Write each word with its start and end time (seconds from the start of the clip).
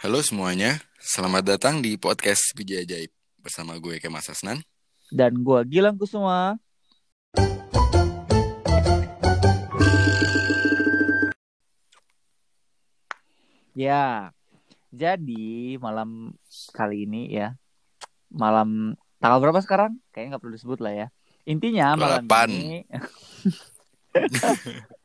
Halo 0.00 0.24
semuanya, 0.24 0.80
selamat 0.96 1.44
datang 1.44 1.84
di 1.84 2.00
podcast 2.00 2.56
Biji 2.56 2.72
Ajaib 2.72 3.12
bersama 3.36 3.76
gue 3.76 4.00
Kemas 4.00 4.32
Asnan. 4.32 4.64
Dan 5.12 5.44
gua 5.44 5.60
Gilang 5.60 6.00
Kusuma. 6.00 6.56
Ya, 13.76 14.32
jadi 14.88 15.76
malam 15.76 16.32
kali 16.72 17.04
ini 17.04 17.36
ya, 17.36 17.60
malam 18.32 18.96
tanggal 19.20 19.44
berapa 19.44 19.60
sekarang? 19.60 20.00
Kayaknya 20.16 20.28
nggak 20.32 20.40
perlu 20.40 20.56
disebut 20.56 20.80
lah 20.80 20.96
ya. 20.96 21.06
Intinya 21.44 21.92
malam 22.00 22.24
28. 22.24 22.56
ini, 22.56 22.88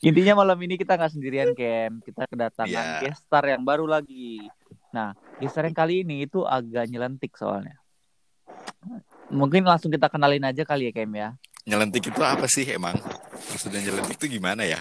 intinya 0.00 0.44
malam 0.44 0.58
ini 0.60 0.76
kita 0.76 0.96
nggak 0.96 1.12
sendirian 1.12 1.50
Kem, 1.56 2.00
kita 2.04 2.28
kedatangan 2.28 2.68
Iya. 2.68 3.00
guest 3.04 3.24
star 3.24 3.44
yang 3.48 3.62
baru 3.64 3.84
lagi. 3.88 4.44
Nah, 4.92 5.12
guest 5.38 5.56
star 5.56 5.64
yang 5.68 5.76
kali 5.76 6.02
ini 6.04 6.24
itu 6.28 6.44
agak 6.44 6.88
nyelentik 6.88 7.32
soalnya. 7.36 7.76
Mungkin 9.30 9.62
langsung 9.62 9.88
kita 9.94 10.10
kenalin 10.10 10.42
aja 10.42 10.66
kali 10.66 10.90
ya 10.90 10.92
Kem 10.92 11.12
ya. 11.14 11.34
Nyelentik 11.68 12.08
itu 12.08 12.20
apa 12.24 12.48
sih 12.48 12.64
emang? 12.66 12.96
Maksudnya 13.52 13.80
nyelentik 13.84 14.16
itu 14.18 14.40
gimana 14.40 14.64
ya? 14.64 14.80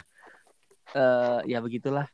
eh 0.89 1.39
ya 1.45 1.61
begitulah. 1.61 2.09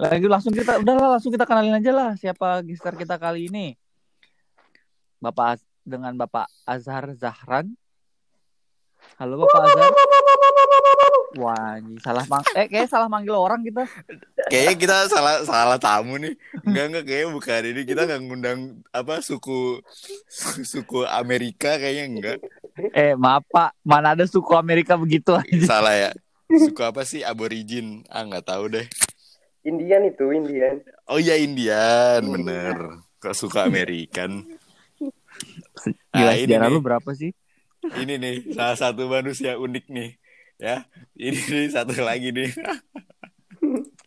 Lagi 0.00 0.24
langsung 0.24 0.56
kita 0.56 0.80
udahlah 0.80 1.20
langsung 1.20 1.28
kita 1.28 1.44
kenalin 1.44 1.76
aja 1.76 1.92
lah 1.92 2.10
siapa 2.16 2.64
gestar 2.64 2.96
kita 2.96 3.20
kali 3.20 3.52
ini. 3.52 3.76
Bapak 5.20 5.60
dengan 5.84 6.16
Bapak 6.16 6.48
Azhar 6.64 7.12
Zahran. 7.12 7.76
Halo 9.20 9.36
Bapak 9.36 9.68
Azhar. 9.68 9.92
Wah, 11.38 11.76
ini 11.78 12.00
salah 12.00 12.24
mang 12.26 12.42
eh 12.56 12.66
kayak 12.66 12.88
salah 12.88 13.06
manggil 13.06 13.36
orang 13.36 13.60
kita. 13.62 13.84
Kayaknya 14.48 14.74
kita 14.80 14.96
salah 15.06 15.34
salah 15.44 15.78
tamu 15.78 16.16
nih. 16.16 16.34
Enggak 16.64 16.84
enggak 16.90 17.04
kayaknya 17.06 17.28
bukan 17.30 17.62
ini 17.68 17.82
kita 17.84 18.02
nggak 18.08 18.20
ngundang 18.24 18.58
apa 18.90 19.20
suku 19.20 19.78
suku 20.64 21.04
Amerika 21.06 21.76
kayaknya 21.76 22.04
enggak. 22.08 22.38
Eh, 22.96 23.12
maaf 23.14 23.44
Pak, 23.46 23.76
mana 23.84 24.16
ada 24.16 24.24
suku 24.24 24.56
Amerika 24.56 24.96
begitu 24.96 25.36
aja. 25.36 25.52
Salah 25.68 25.94
ya. 25.94 26.10
Suku 26.50 26.80
apa 26.82 27.04
sih 27.06 27.20
aborigin? 27.22 28.02
Ah 28.08 28.24
nggak 28.26 28.48
tahu 28.48 28.72
deh. 28.72 28.88
Indian 29.60 30.08
itu 30.08 30.24
Indian 30.32 30.80
Oh 31.04 31.20
iya 31.20 31.36
Indian, 31.36 32.24
bener. 32.24 33.04
Kok 33.20 33.36
suka 33.36 33.68
Amerikan? 33.68 34.48
Gila, 36.10 36.32
Ah, 36.32 36.34
ini 36.34 36.48
sejarah 36.48 36.66
nih. 36.66 36.74
lu 36.74 36.80
berapa 36.80 37.10
sih? 37.12 37.30
Ini 37.80 38.14
nih 38.16 38.36
salah 38.52 38.76
satu 38.76 39.06
manusia 39.06 39.56
unik 39.56 39.84
nih. 39.88 40.10
Ya, 40.60 40.84
ini 41.16 41.40
nih 41.40 41.66
satu 41.72 41.96
lagi 41.98 42.30
nih. 42.30 42.52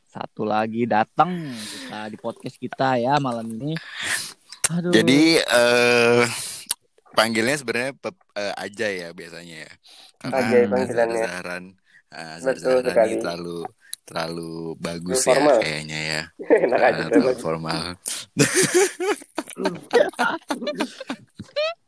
Satu 0.06 0.46
lagi 0.46 0.86
datang 0.86 1.50
kita 1.50 2.00
di 2.06 2.16
podcast 2.16 2.56
kita 2.56 2.96
ya 2.98 3.18
malam 3.18 3.50
ini. 3.50 3.74
Aduh. 4.70 4.94
Jadi 4.94 5.42
eh 5.42 6.24
panggilnya 7.12 7.58
sebenarnya 7.58 7.92
Pep- 7.98 8.30
eh, 8.34 8.54
Ajay 8.56 8.94
ya 9.02 9.10
biasanya 9.10 9.56
ya. 9.66 9.72
Ajay 10.24 10.64
Azhar 10.64 10.70
panggilannya. 10.70 11.26
Ah, 12.14 12.38
Betul 12.38 12.62
Zahran 12.62 12.86
sekali. 12.86 13.10
ini 13.10 13.16
terlalu 13.18 13.58
terlalu 14.06 14.54
bagus 14.78 15.18
Terlalu 15.18 15.26
formal. 15.26 15.58
ya 15.58 15.62
kayaknya 15.66 16.00
ya. 16.06 16.22
enak 16.70 16.82
aja 16.86 17.04
terlalu 17.10 17.26
terus 17.26 17.42
formal. 17.42 17.82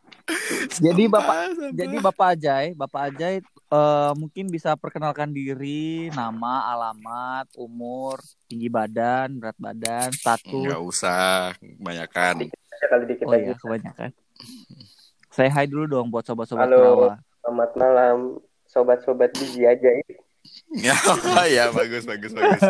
Jadi 0.81 1.05
Bapak 1.05 1.53
sampah. 1.53 1.71
Jadi 1.71 1.95
Bapak 2.01 2.27
Ajay, 2.33 2.65
Bapak 2.73 3.01
Ajay 3.13 3.35
eh, 3.45 4.11
mungkin 4.17 4.49
bisa 4.49 4.73
perkenalkan 4.73 5.29
diri, 5.29 6.09
nama, 6.11 6.73
alamat, 6.73 7.45
umur, 7.55 8.17
tinggi 8.49 8.65
badan, 8.67 9.37
berat 9.37 9.57
badan, 9.61 10.09
status. 10.09 10.49
nggak 10.49 10.81
usah 10.81 11.53
kebanyakan. 11.61 12.49
Kali 12.85 13.03
dikit 13.07 13.25
Oh 13.25 13.37
iya, 13.37 13.53
kebanyakan. 13.55 14.09
Saya 15.29 15.49
hai 15.51 15.67
dulu 15.69 15.85
dong 15.85 16.07
buat 16.09 16.25
sobat-sobat 16.25 16.65
Halo. 16.65 16.79
Kerawa. 16.79 17.13
selamat 17.45 17.71
malam 17.77 18.17
sobat-sobat 18.65 19.29
biji 19.37 19.69
aja 19.69 19.89
Ya, 20.73 20.97
ya 21.45 21.69
bagus 21.69 22.05
bagus 22.05 22.33
bagus. 22.33 22.61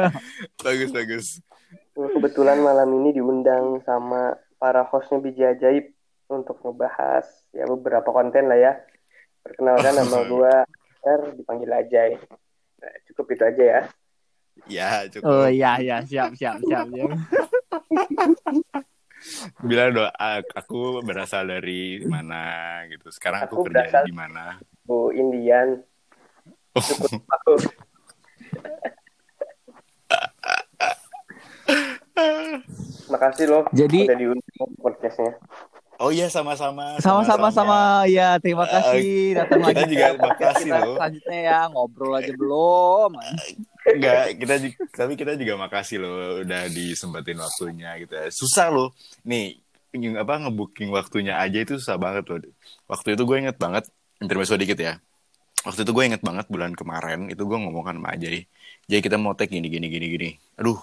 Bagus 0.60 0.90
bagus. 0.92 1.26
kebetulan 1.96 2.60
malam 2.60 2.92
ini 3.00 3.16
diundang 3.16 3.80
sama 3.88 4.36
para 4.60 4.84
hostnya 4.84 5.24
biji 5.24 5.44
ajaib 5.48 5.95
untuk 6.28 6.60
ngebahas 6.60 7.26
ya 7.52 7.66
beberapa 7.66 8.08
konten 8.08 8.46
lah 8.46 8.58
ya 8.58 8.74
perkenalkan 9.40 9.94
nama 9.96 10.18
gua 10.26 10.54
Er 11.02 11.22
dipanggil 11.34 11.70
Ajay 11.70 12.12
Nah, 12.76 12.92
cukup 13.06 13.26
itu 13.32 13.44
aja 13.46 13.64
ya 13.64 13.82
Ya, 14.66 15.06
cukup. 15.06 15.28
Oh 15.28 15.46
iya 15.46 15.78
iya, 15.78 16.02
siap 16.02 16.34
siap 16.34 16.58
siap. 16.62 16.88
siap. 16.88 17.10
Bilang 19.60 19.92
doa 19.92 20.10
aku 20.50 21.02
berasal 21.02 21.46
dari 21.46 22.02
mana 22.02 22.82
gitu. 22.88 23.12
Sekarang 23.12 23.44
aku, 23.44 23.62
Aku 23.62 23.68
kerja 23.68 24.02
di 24.02 24.16
mana? 24.16 24.58
Bu 24.82 25.12
Indian 25.12 25.84
cukup 26.72 27.22
aku 27.36 27.54
makasih 33.08 33.46
loh 33.48 33.64
Jadi- 33.72 34.06
udah 34.08 34.18
diundang 34.18 34.72
podcastnya 34.78 35.34
Oh 35.96 36.12
iya 36.12 36.28
sama-sama. 36.28 37.00
Sama-sama 37.00 37.48
sama 37.56 38.04
ya, 38.12 38.36
terima 38.44 38.68
kasih 38.68 39.40
datang 39.40 39.64
kita 39.64 39.80
lagi. 39.80 39.92
juga 39.96 40.06
ke 40.12 40.18
podcast 40.20 40.44
makasih 40.44 40.68
kita 40.68 40.78
loh. 40.84 40.96
Selanjutnya 41.00 41.40
ya 41.40 41.60
ngobrol 41.72 42.14
aja 42.20 42.34
belum. 42.36 43.12
Enggak, 43.86 44.24
kita 44.36 44.54
ju- 44.60 44.78
tapi 44.92 45.14
kita 45.16 45.32
juga 45.40 45.54
makasih 45.56 45.98
loh 46.04 46.44
udah 46.44 46.68
disempetin 46.68 47.40
waktunya 47.40 47.96
gitu. 48.04 48.12
ya. 48.12 48.28
Susah 48.28 48.68
loh. 48.74 48.92
Nih, 49.24 49.62
apa 50.20 50.34
ngebooking 50.44 50.92
waktunya 50.92 51.40
aja 51.40 51.64
itu 51.64 51.80
susah 51.80 51.96
banget 51.96 52.28
loh. 52.28 52.40
Waktu 52.92 53.16
itu 53.16 53.24
gue 53.24 53.38
inget 53.48 53.56
banget, 53.56 53.88
intermezzo 54.20 54.60
dikit 54.60 54.76
ya. 54.76 55.00
Waktu 55.64 55.88
itu 55.88 55.92
gue 55.96 56.04
inget 56.12 56.22
banget 56.22 56.46
bulan 56.52 56.76
kemarin 56.76 57.32
itu 57.32 57.42
gue 57.48 57.58
ngomong 57.58 57.88
kan 57.88 57.96
sama 57.96 58.14
Ajay. 58.14 58.44
Jadi 58.86 59.02
kita 59.02 59.16
mau 59.16 59.32
tag 59.34 59.48
gini 59.48 59.72
gini 59.72 59.88
gini 59.88 60.06
gini. 60.12 60.30
Aduh, 60.60 60.78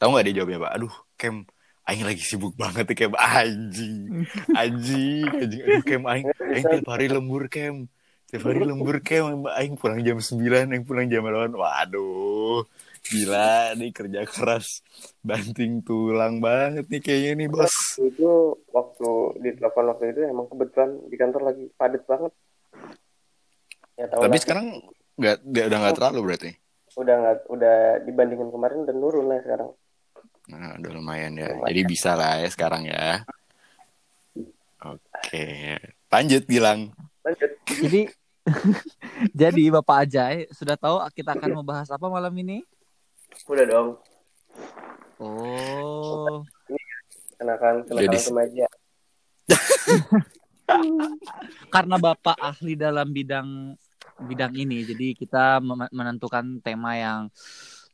tahu 0.00 0.16
nggak 0.16 0.24
dia 0.32 0.34
jawabnya 0.42 0.58
pak? 0.64 0.72
Aduh, 0.80 0.94
Kem, 1.14 1.44
Aing 1.86 2.02
lagi 2.02 2.18
sibuk 2.18 2.58
banget 2.58 2.90
Kem. 2.98 3.14
Anjing, 3.14 4.26
anjing, 4.50 5.22
anjing. 5.30 5.62
Aduh, 5.62 5.82
Kem, 5.86 6.02
Aing, 6.02 6.26
Aing 6.34 6.64
tiap 6.66 6.88
hari 6.90 7.06
lembur 7.06 7.46
Kem. 7.46 7.86
Tiap 8.26 8.42
hari 8.42 8.58
lembur 8.66 8.98
Kem, 9.06 9.46
Aing 9.54 9.78
pulang 9.78 10.02
jam 10.02 10.18
9, 10.18 10.66
Aing 10.66 10.82
pulang 10.82 11.06
jam 11.06 11.22
8. 11.22 11.54
Waduh, 11.54 12.66
gila 13.06 13.78
nih 13.78 13.94
kerja 13.94 14.26
keras. 14.26 14.82
Banting 15.22 15.86
tulang 15.86 16.42
banget 16.42 16.90
nih 16.90 16.98
kayaknya 16.98 17.46
nih 17.46 17.48
bos. 17.54 17.74
itu 18.02 18.58
waktu 18.74 19.10
di 19.46 19.50
telepon 19.54 19.86
waktu 19.94 20.04
itu 20.10 20.20
emang 20.26 20.50
kebetulan 20.50 20.90
di 21.06 21.16
kantor 21.16 21.42
lagi 21.54 21.64
padat 21.78 22.02
banget 22.02 22.32
ya 23.94 24.06
tahu 24.10 24.20
Tapi 24.26 24.36
lah, 24.36 24.42
sekarang 24.42 24.66
nggak, 25.16 25.36
udah 25.46 25.78
nggak 25.80 25.96
terlalu 25.96 26.18
berarti. 26.26 26.50
udah 26.96 27.14
nggak 27.20 27.36
udah 27.52 27.76
dibandingin 28.04 28.50
kemarin 28.50 28.84
udah 28.84 28.94
nurun 28.96 29.26
lah 29.30 29.38
sekarang 29.44 29.70
Nah, 30.46 30.78
udah 30.78 30.90
lumayan 30.94 31.34
ya. 31.34 31.50
Lumayan. 31.50 31.66
Jadi 31.70 31.80
bisa 31.84 32.14
lah 32.14 32.38
ya 32.38 32.48
sekarang 32.50 32.86
ya. 32.86 33.26
Oke, 34.86 35.74
lanjut 36.06 36.42
bilang. 36.46 36.94
lanjut 37.26 37.50
Jadi 37.66 38.00
jadi 39.42 39.62
Bapak 39.74 40.06
Ajay 40.06 40.46
sudah 40.54 40.78
tahu 40.78 41.02
kita 41.10 41.34
akan 41.34 41.50
membahas 41.58 41.90
apa 41.90 42.06
malam 42.06 42.30
ini? 42.38 42.62
udah 43.50 43.66
dong 43.66 43.88
Oh, 45.18 46.46
kenakan 47.36 47.82
kenakan 47.84 48.00
Jadi- 48.06 48.26
remaja 48.30 48.66
karena 51.74 51.96
Bapak 51.98 52.38
ahli 52.38 52.78
dalam 52.78 53.10
bidang 53.10 53.74
bidang 54.16 54.56
ini, 54.56 54.80
jadi 54.82 55.12
kita 55.12 55.60
menentukan 55.92 56.58
tema 56.64 56.96
yang 56.96 57.28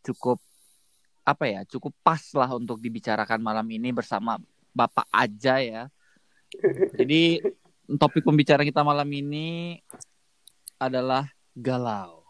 cukup 0.06 0.38
apa 1.22 1.44
ya, 1.46 1.60
cukup 1.66 1.94
pas 2.02 2.22
lah 2.34 2.50
untuk 2.54 2.82
dibicarakan 2.82 3.38
malam 3.38 3.66
ini 3.70 3.94
bersama 3.94 4.38
Bapak 4.72 5.06
aja 5.12 5.60
ya. 5.60 5.82
Jadi 6.96 7.40
topik 8.00 8.24
pembicaraan 8.24 8.66
kita 8.66 8.80
malam 8.84 9.08
ini 9.08 9.78
adalah 10.80 11.28
galau. 11.54 12.24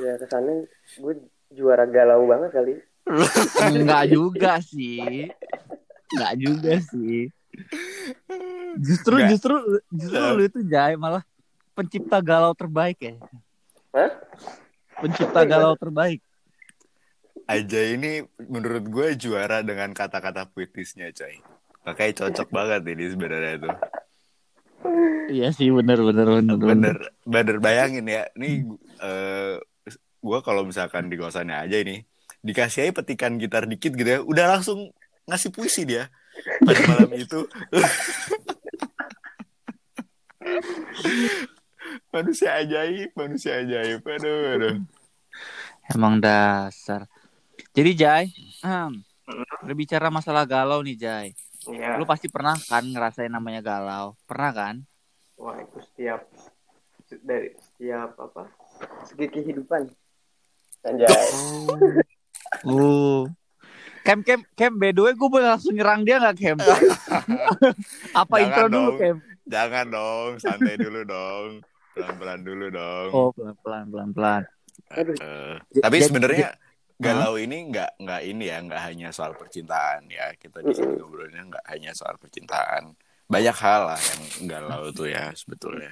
ya 0.00 0.16
kesannya 0.16 0.64
gue 0.98 1.14
juara 1.52 1.84
galau 1.84 2.24
banget 2.24 2.50
kali 2.56 2.74
Enggak 3.60 4.04
juga 4.08 4.52
sih. 4.64 5.28
Enggak 6.12 6.32
juga 6.40 6.74
sih. 6.80 7.28
Justru 8.80 9.20
Enggak. 9.20 9.30
justru 9.36 9.54
justru 9.92 10.18
lu 10.34 10.42
itu 10.48 10.60
Jai 10.64 10.96
malah 10.96 11.22
pencipta 11.76 12.18
galau 12.24 12.56
terbaik 12.56 12.98
ya. 12.98 13.14
Hah? 13.92 14.10
Pencipta 15.04 15.44
galau 15.44 15.76
terbaik. 15.76 16.24
Aja 17.44 17.80
ini 17.84 18.24
menurut 18.40 18.88
gue 18.88 19.08
juara 19.20 19.60
dengan 19.60 19.92
kata-kata 19.92 20.48
puitisnya 20.48 21.12
coy. 21.12 21.40
Makanya 21.84 22.12
cocok 22.24 22.48
banget 22.48 22.82
ini 22.88 23.04
sebenarnya 23.12 23.52
itu. 23.60 23.70
Iya 25.28 25.52
sih 25.52 25.68
bener 25.68 26.00
bener 26.00 26.26
bener. 26.40 26.56
Bener, 26.56 26.96
bener 27.28 27.56
bayangin 27.60 28.08
ya. 28.08 28.24
Nih, 28.36 28.64
eh 29.04 29.60
gue 30.24 30.38
kalau 30.40 30.64
misalkan 30.64 31.12
di 31.12 31.20
kosannya 31.20 31.68
aja 31.68 31.76
ini, 31.84 32.00
dikasih 32.40 32.88
aja 32.88 32.92
petikan 32.96 33.36
gitar 33.36 33.68
dikit 33.68 33.92
gitu 33.92 34.08
ya 34.08 34.20
udah 34.24 34.56
langsung 34.56 34.92
ngasih 35.24 35.52
puisi 35.52 35.88
dia 35.88 36.12
pada 36.60 36.80
malam 36.84 37.08
itu 37.16 37.40
manusia 42.12 42.60
ajaib 42.60 43.16
manusia 43.16 43.64
ajaib 43.64 44.04
aduh 44.04 44.60
aduh 44.60 44.76
Emang 45.92 46.16
dasar. 46.16 47.04
Jadi 47.74 47.90
Jai, 47.98 48.30
hmm, 48.62 49.02
berbicara 49.66 50.06
masalah 50.06 50.46
galau 50.46 50.78
nih 50.86 50.94
Jai. 50.94 51.28
Iya. 51.66 51.98
Lu 51.98 52.06
pasti 52.06 52.30
pernah 52.30 52.54
kan 52.70 52.86
ngerasain 52.86 53.32
namanya 53.32 53.58
galau? 53.64 54.14
Pernah 54.30 54.50
kan? 54.54 54.74
Wah 55.34 55.58
itu 55.58 55.82
setiap 55.82 56.22
dari 57.26 57.50
setiap 57.58 58.14
apa 58.14 58.46
segi 59.10 59.26
kehidupan. 59.26 59.90
Anjay. 60.86 61.26
Uh. 62.62 63.26
Kem, 64.04 64.20
Kem, 64.20 64.44
Kem, 64.54 64.76
by 64.76 64.92
the 64.92 65.00
way 65.00 65.16
gue 65.16 65.28
boleh 65.32 65.48
langsung 65.48 65.72
nyerang 65.72 66.04
dia 66.04 66.20
gak, 66.20 66.36
Kem? 66.36 66.60
Apa 68.20 68.36
Jangan 68.36 68.44
intro 68.44 68.66
dulu, 68.68 68.76
dong. 68.76 69.00
Kem? 69.00 69.16
jangan 69.44 69.84
dong 69.92 70.30
santai 70.40 70.76
dulu 70.80 71.04
dong 71.04 71.60
pelan 71.92 72.14
pelan 72.16 72.40
dulu 72.40 72.66
dong 72.72 73.08
Oh, 73.12 73.28
pelan-pelan, 73.36 73.84
pelan-pelan. 73.92 74.42
Aduh. 74.92 75.16
J- 75.72 75.84
tapi 75.84 75.96
sebenarnya 76.00 76.52
galau 76.94 77.34
ini 77.34 77.68
nggak 77.70 77.98
nggak 77.98 78.20
ini 78.22 78.44
ya 78.48 78.58
nggak 78.62 78.82
hanya 78.82 79.08
soal 79.10 79.34
percintaan 79.34 80.06
ya 80.06 80.30
kita 80.38 80.62
di 80.62 80.72
sini 80.72 80.94
ngobrolnya 80.94 81.42
nggak 81.42 81.66
hanya 81.66 81.90
soal 81.90 82.14
percintaan 82.16 82.94
banyak 83.26 83.56
hal 83.56 83.90
lah 83.90 84.00
yang 84.00 84.22
galau 84.46 84.94
tuh 84.94 85.10
ya 85.10 85.34
sebetulnya 85.34 85.90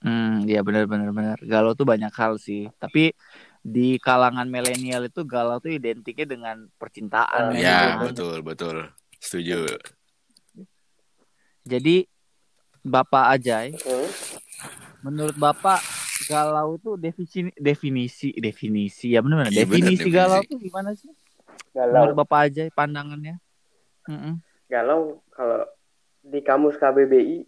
Hmm, 0.00 0.48
iya 0.48 0.64
benar 0.64 0.88
benar 0.88 1.12
benar. 1.12 1.36
Galau 1.44 1.76
tuh 1.76 1.84
banyak 1.84 2.08
hal 2.08 2.40
sih. 2.40 2.72
Tapi 2.80 3.12
di 3.60 4.00
kalangan 4.00 4.48
milenial 4.48 5.04
itu 5.04 5.28
galau 5.28 5.60
tuh 5.60 5.76
identiknya 5.76 6.24
dengan 6.24 6.56
percintaan. 6.80 7.52
Men. 7.52 7.60
ya 7.60 8.00
betul 8.00 8.40
betul 8.40 8.88
setuju 9.20 9.68
Jadi 11.68 12.08
Bapak 12.80 13.36
Ajay, 13.36 13.76
Hmm. 13.76 14.08
menurut 15.04 15.36
Bapak 15.36 15.84
galau 16.22 16.76
tuh 16.76 16.94
definisi 16.94 17.48
definisi 17.54 18.28
definisi 18.34 19.06
ya 19.10 19.20
benar. 19.20 19.48
Iya, 19.48 19.62
definisi 19.62 20.04
definisi. 20.04 20.10
galau 20.10 20.40
tuh 20.42 20.58
gimana 20.58 20.90
sih? 20.92 21.10
Galau. 21.70 21.94
Menurut 21.94 22.16
Bapak 22.18 22.38
Ajay 22.46 22.68
pandangannya? 22.68 23.38
Mm-mm. 24.04 24.40
Galau 24.66 25.22
kalau 25.30 25.64
di 26.20 26.40
kamus 26.40 26.76
KBBI 26.76 27.46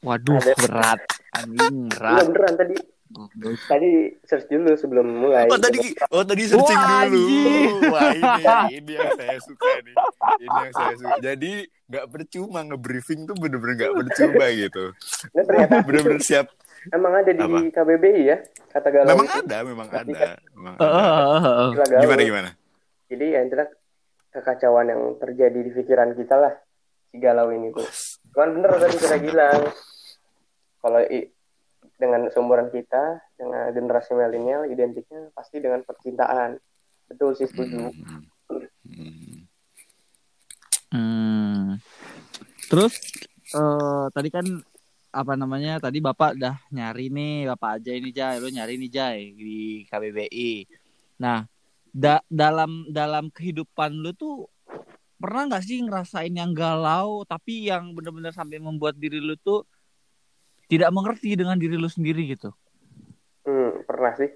Waduh, 0.00 0.36
Ada. 0.36 0.52
berat. 0.58 1.00
Anjing, 1.32 1.88
Enggak 1.88 1.96
berat. 1.96 2.24
beneran 2.28 2.54
tadi 2.56 2.76
tadi 3.64 3.90
search 4.22 4.50
dulu 4.50 4.74
sebelum 4.74 5.06
mulai. 5.06 5.46
oh 5.46 5.54
tadi 5.54 5.78
oh 6.10 6.26
tadi 6.26 6.42
searching 6.44 6.74
Wah, 6.74 7.06
dulu 7.06 7.22
wah 7.86 8.10
ini 8.10 8.42
ini 8.74 8.92
yang 8.92 9.14
saya 9.14 9.38
suka 9.38 9.70
nih 9.80 9.94
ini 10.42 10.56
yang 10.58 10.74
saya 10.74 10.94
suka 10.98 11.14
jadi 11.22 11.52
nggak 11.84 12.06
percuma 12.10 12.66
ngebriefing 12.66 13.22
tuh 13.24 13.38
bener-bener 13.38 13.74
nggak 13.78 13.94
percuma 13.94 14.46
gitu 14.50 14.84
Nah, 15.30 15.42
ternyata 15.46 15.74
bener-bener 15.86 16.20
siap 16.20 16.50
emang 16.90 17.12
ada 17.14 17.30
di 17.30 17.40
Apa? 17.40 17.58
KBBI 17.72 18.22
ya 18.24 18.36
kata 18.68 18.88
galau 18.90 19.08
memang 19.10 19.26
itu. 19.26 19.38
ada 19.40 19.56
memang 19.62 19.88
ada 19.88 20.22
memang 20.50 20.74
Heeh, 20.74 20.90
ada. 20.90 21.38
heeh. 21.38 21.68
Istilah 21.70 21.88
galau. 21.88 22.02
gimana 22.02 22.22
gimana 22.22 22.50
Jadi 23.04 23.26
ya 23.26 23.40
intinya 23.40 23.66
kekacauan 24.30 24.86
yang 24.86 25.02
terjadi 25.16 25.58
di 25.60 25.70
pikiran 25.70 26.10
kita 26.12 26.34
lah 26.34 26.54
si 27.06 27.16
galau 27.16 27.48
ini 27.48 27.70
tuh. 27.70 27.86
Cuman 28.30 28.48
bener 28.52 28.70
tadi 28.76 28.96
kita 28.96 29.16
bilang 29.18 29.60
kalau 30.78 31.00
i- 31.00 31.30
dengan 31.94 32.26
seumuran 32.28 32.68
kita 32.68 33.02
dengan 33.34 33.70
generasi 33.70 34.12
milenial 34.12 34.66
identiknya 34.66 35.30
pasti 35.30 35.56
dengan 35.56 35.80
percintaan. 35.80 36.58
Betul 37.06 37.32
sih 37.32 37.46
setuju. 37.46 37.86
Hmm. 37.86 38.24
Hmm. 38.84 39.36
Hmm. 40.90 41.64
Terus 42.66 42.92
eh 43.52 44.06
tadi 44.10 44.28
kan 44.28 44.46
apa 45.14 45.38
namanya? 45.38 45.78
Tadi 45.78 46.02
Bapak 46.02 46.34
udah 46.34 46.58
nyari 46.74 47.06
nih, 47.08 47.46
Bapak 47.54 47.78
aja 47.78 47.94
ini 47.94 48.10
Jai, 48.10 48.42
lu 48.42 48.50
nyari 48.50 48.74
nih 48.74 48.90
Jai 48.90 49.20
di 49.38 49.86
KBBI. 49.86 50.66
Nah, 51.22 51.46
da- 51.94 52.26
dalam 52.26 52.90
dalam 52.90 53.30
kehidupan 53.30 53.94
lu 53.94 54.10
tuh 54.18 54.50
pernah 55.14 55.46
nggak 55.46 55.64
sih 55.64 55.78
ngerasain 55.80 56.34
yang 56.34 56.52
galau 56.52 57.22
tapi 57.24 57.70
yang 57.70 57.94
benar-benar 57.94 58.34
sampai 58.34 58.58
membuat 58.58 58.98
diri 58.98 59.22
lu 59.22 59.38
tuh 59.40 59.62
tidak 60.66 60.90
mengerti 60.90 61.38
dengan 61.38 61.54
diri 61.54 61.78
lu 61.78 61.86
sendiri 61.86 62.26
gitu? 62.34 62.50
Hmm, 63.46 63.86
pernah 63.86 64.12
sih. 64.18 64.32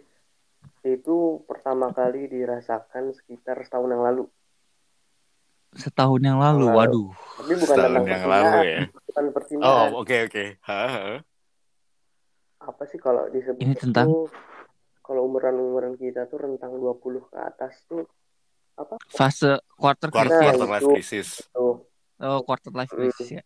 Itu 0.87 1.43
pertama 1.51 1.91
kali 1.91 2.31
dirasakan 2.31 3.11
sekitar 3.11 3.59
setahun 3.67 3.91
yang 3.91 4.05
lalu. 4.07 4.25
Setahun 5.71 6.21
yang 6.21 6.39
lalu, 6.39 6.65
Lalu. 6.65 6.75
waduh. 6.75 7.09
Tapi 7.37 7.53
bukan 7.55 7.67
Setahun 7.69 7.93
tentang 7.95 8.07
yang 8.07 8.23
percintaan, 8.23 8.45
lalu 8.49 8.59
ya 8.65 8.81
bukan 9.05 9.25
percintaan. 9.31 9.69
oh 9.69 10.01
oke 10.01 10.17
oke 10.25 10.45
Haha. 10.61 11.07
Apa 12.59 12.83
sih 12.85 12.99
kalau 12.99 13.23
disebut 13.29 13.61
Ini 13.61 13.75
tentang- 13.75 14.09
itu, 14.09 14.27
kalau 15.01 15.25
umuran-umuran 15.25 15.95
kita 15.95 16.27
tuh 16.27 16.39
rentang 16.39 16.75
20 16.75 16.99
ke 17.25 17.37
atas 17.37 17.85
tuh 17.85 18.05
apa? 18.75 18.97
Fase 19.07 19.59
quarter 19.71 20.09
quarter 20.09 20.29
crisis. 20.31 20.45
quarter 20.49 20.69
life 20.69 20.83
itu. 20.83 20.93
crisis 20.93 21.29
Tuh, 21.51 21.77
Oh, 22.19 22.41
quarter 22.43 22.73
life 22.73 22.91
crisis 22.91 23.29
ya. 23.31 23.43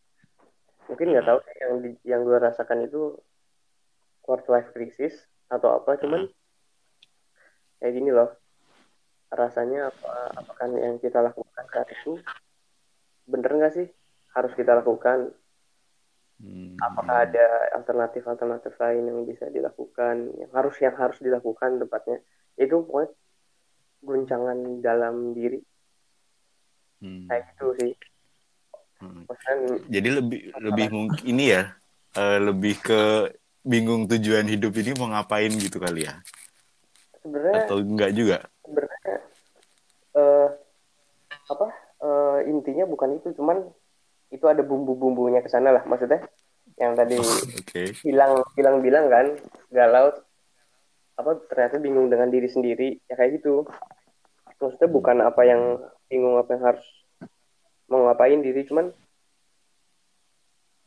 mungkin 0.86 1.06
nggak 1.08 1.24
tahu 1.24 1.38
sih 1.40 1.54
yang 1.58 1.72
di- 1.78 2.00
yang 2.04 2.20
gue 2.20 2.38
rasakan 2.38 2.78
itu 2.82 3.16
quarter 4.20 4.48
life 4.50 4.70
crisis 4.70 5.14
atau 5.46 5.74
apa 5.74 5.96
cuman 5.96 6.26
kayak 7.78 7.92
gini 7.92 8.10
loh 8.10 8.28
rasanya 9.32 9.88
apa? 9.88 10.12
Apakah 10.36 10.68
yang 10.76 11.00
kita 11.00 11.24
lakukan 11.24 11.64
saat 11.72 11.88
itu 11.88 12.20
bener 13.24 13.50
nggak 13.56 13.74
sih? 13.74 13.88
Harus 14.36 14.52
kita 14.56 14.76
lakukan? 14.78 15.32
Hmm. 16.42 16.74
apakah 16.82 17.22
ada 17.22 17.70
alternatif 17.70 18.26
alternatif 18.26 18.74
lain 18.74 19.06
yang 19.06 19.22
bisa 19.22 19.46
dilakukan? 19.46 20.34
Yang 20.42 20.50
harus 20.50 20.76
yang 20.82 20.96
harus 20.98 21.18
dilakukan 21.22 21.78
tepatnya? 21.78 22.18
Itu 22.58 22.82
pokoknya 22.82 23.14
guncangan 24.02 24.58
dalam 24.82 25.38
diri. 25.38 25.62
Hmm. 27.02 27.26
kayak 27.26 27.42
gitu 27.54 27.66
sih. 27.82 27.92
Hmm. 29.02 29.26
maksudnya 29.26 29.82
jadi 29.90 30.08
lebih 30.22 30.40
lebih 30.62 30.86
mungkin 30.94 31.24
ini 31.26 31.50
ya 31.50 31.74
eh, 32.14 32.38
lebih 32.38 32.78
ke 32.78 33.34
bingung 33.66 34.06
tujuan 34.06 34.46
hidup 34.46 34.70
ini 34.78 34.94
mau 34.94 35.10
ngapain 35.10 35.50
gitu 35.58 35.82
kali 35.82 36.06
ya? 36.06 36.22
Sebenarnya 37.22 37.66
atau 37.66 37.82
enggak 37.82 38.14
juga 38.14 38.38
sebenarnya 38.72 39.16
eh 40.16 40.48
apa 41.52 41.66
eh, 42.00 42.38
intinya 42.48 42.88
bukan 42.88 43.20
itu 43.20 43.36
cuman 43.36 43.68
itu 44.32 44.44
ada 44.48 44.64
bumbu-bumbunya 44.64 45.44
ke 45.44 45.52
sana 45.52 45.76
lah 45.76 45.84
maksudnya. 45.84 46.24
Yang 46.80 46.92
tadi 46.96 47.16
oke. 47.20 47.82
bilang 48.00 48.32
bilang 48.56 48.76
bilang 48.80 49.06
kan 49.12 49.26
galau 49.68 50.08
apa 51.20 51.30
ternyata 51.52 51.76
bingung 51.76 52.08
dengan 52.08 52.32
diri 52.32 52.48
sendiri 52.48 52.96
ya 53.12 53.14
kayak 53.20 53.44
gitu. 53.44 53.68
Maksudnya 54.56 54.88
bukan 54.88 55.20
apa 55.20 55.42
yang 55.44 55.84
bingung 56.08 56.40
apa 56.40 56.56
yang 56.56 56.64
harus 56.72 56.86
mau 57.92 58.08
ngapain 58.08 58.40
diri 58.40 58.64
cuman 58.64 58.88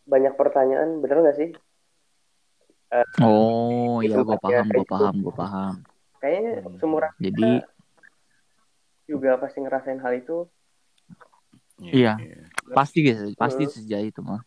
banyak 0.09 0.33
pertanyaan 0.33 1.05
bener 1.05 1.21
nggak 1.21 1.38
sih? 1.38 1.50
Oh, 3.21 4.00
Di 4.00 4.07
iya 4.07 4.24
gue 4.24 4.38
paham, 4.39 4.65
gue 4.71 4.74
kayak 4.74 4.89
paham, 4.89 5.15
gue 5.21 5.33
paham. 5.36 5.74
kayaknya 6.24 6.53
Hmm. 6.63 6.75
seumuran 6.81 7.12
Jadi 7.21 7.50
juga 9.05 9.38
pasti 9.38 9.62
ngerasain 9.62 10.01
hal 10.01 10.13
itu 10.17 10.50
Iya. 11.77 12.17
pasti 12.71 13.03
guys, 13.03 13.21
pasti 13.38 13.67
sejauh 13.69 14.07
itu 14.07 14.21
mah. 14.24 14.41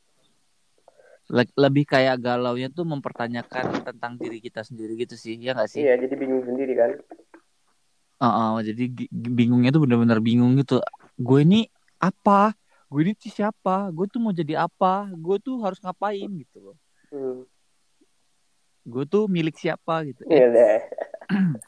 Le- 1.29 1.55
lebih 1.61 1.85
kayak 1.85 2.25
galaunya 2.25 2.73
tuh 2.73 2.88
mempertanyakan 2.88 3.85
tentang 3.85 4.17
diri 4.17 4.41
kita 4.41 4.65
sendiri 4.65 4.97
gitu 4.97 5.12
sih, 5.12 5.37
ya 5.37 5.53
nggak 5.53 5.69
sih? 5.69 5.85
iya 5.85 5.95
jadi 6.00 6.15
bingung 6.17 6.41
sendiri 6.45 6.73
kan 6.73 6.93
Heeh, 8.19 8.55
jadi 8.75 8.83
gi- 8.91 9.11
bingungnya 9.15 9.71
tuh 9.71 9.87
benar-benar 9.87 10.19
bingung 10.19 10.59
gitu. 10.59 10.83
Gue 11.15 11.47
ini 11.47 11.71
apa? 12.03 12.50
Gue 12.91 13.07
ini 13.07 13.12
tuh 13.15 13.31
siapa? 13.31 13.95
Gue 13.95 14.11
tuh 14.11 14.19
mau 14.19 14.35
jadi 14.35 14.67
apa? 14.67 15.07
Gue 15.15 15.38
tuh 15.38 15.62
harus 15.62 15.79
ngapain 15.79 16.27
gitu 16.27 16.59
loh. 16.59 16.77
hmm. 17.15 17.47
Gue 18.88 19.05
tuh 19.07 19.29
milik 19.31 19.55
siapa 19.55 20.03
gitu. 20.09 20.25
iya 20.27 20.47
deh 20.50 20.81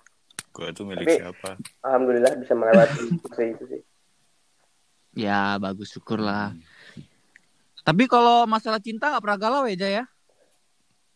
gue 0.50 0.66
tuh 0.71 0.85
milik 0.85 1.04
Tapi- 1.04 1.16
siapa 1.16 1.50
alhamdulillah 1.80 2.33
bisa 2.37 2.52
melewati 2.52 3.00
fase 3.25 3.45
itu 3.50 3.64
sih 3.69 3.83
Ya 5.11 5.57
bagus 5.57 5.90
syukurlah. 5.90 6.54
Hmm. 6.54 6.62
Tapi 7.83 8.07
kalau 8.07 8.47
masalah 8.47 8.78
cinta 8.78 9.09
gak 9.09 9.19
pernah 9.19 9.37
galau 9.37 9.64
ya 9.66 9.76
Jaya? 9.76 10.04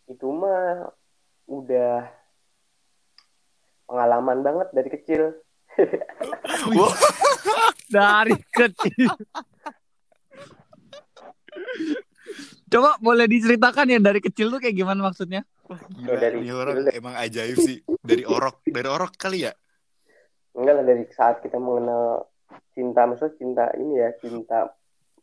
itu 0.04 0.26
mah 0.26 0.90
udah 1.46 2.02
pengalaman 3.84 4.40
banget 4.40 4.68
dari 4.70 4.90
kecil 4.90 5.22
Wah, 6.74 6.94
Dari 7.86 8.34
kecil. 8.50 9.14
Coba 12.66 12.96
boleh 12.98 13.26
diceritakan 13.26 13.86
ya 13.86 13.98
dari 13.98 14.18
kecil 14.18 14.50
tuh 14.50 14.58
kayak 14.58 14.74
gimana 14.74 15.00
maksudnya? 15.04 15.42
gila, 15.96 16.16
dari- 16.20 16.44
ini 16.44 16.52
orang 16.52 16.76
emang 16.92 17.14
ajaib 17.16 17.56
sih 17.56 17.80
dari 18.04 18.20
orok 18.22 18.60
dari 18.68 18.84
orok 18.84 19.16
kali 19.16 19.48
ya 19.48 19.52
enggak 20.52 20.74
lah 20.76 20.84
dari 20.84 21.04
saat 21.08 21.40
kita 21.40 21.56
mengenal 21.56 22.28
cinta 22.76 23.08
maksudnya 23.08 23.32
cinta 23.40 23.64
ini 23.74 23.96
ya 23.96 24.12
cinta 24.20 24.58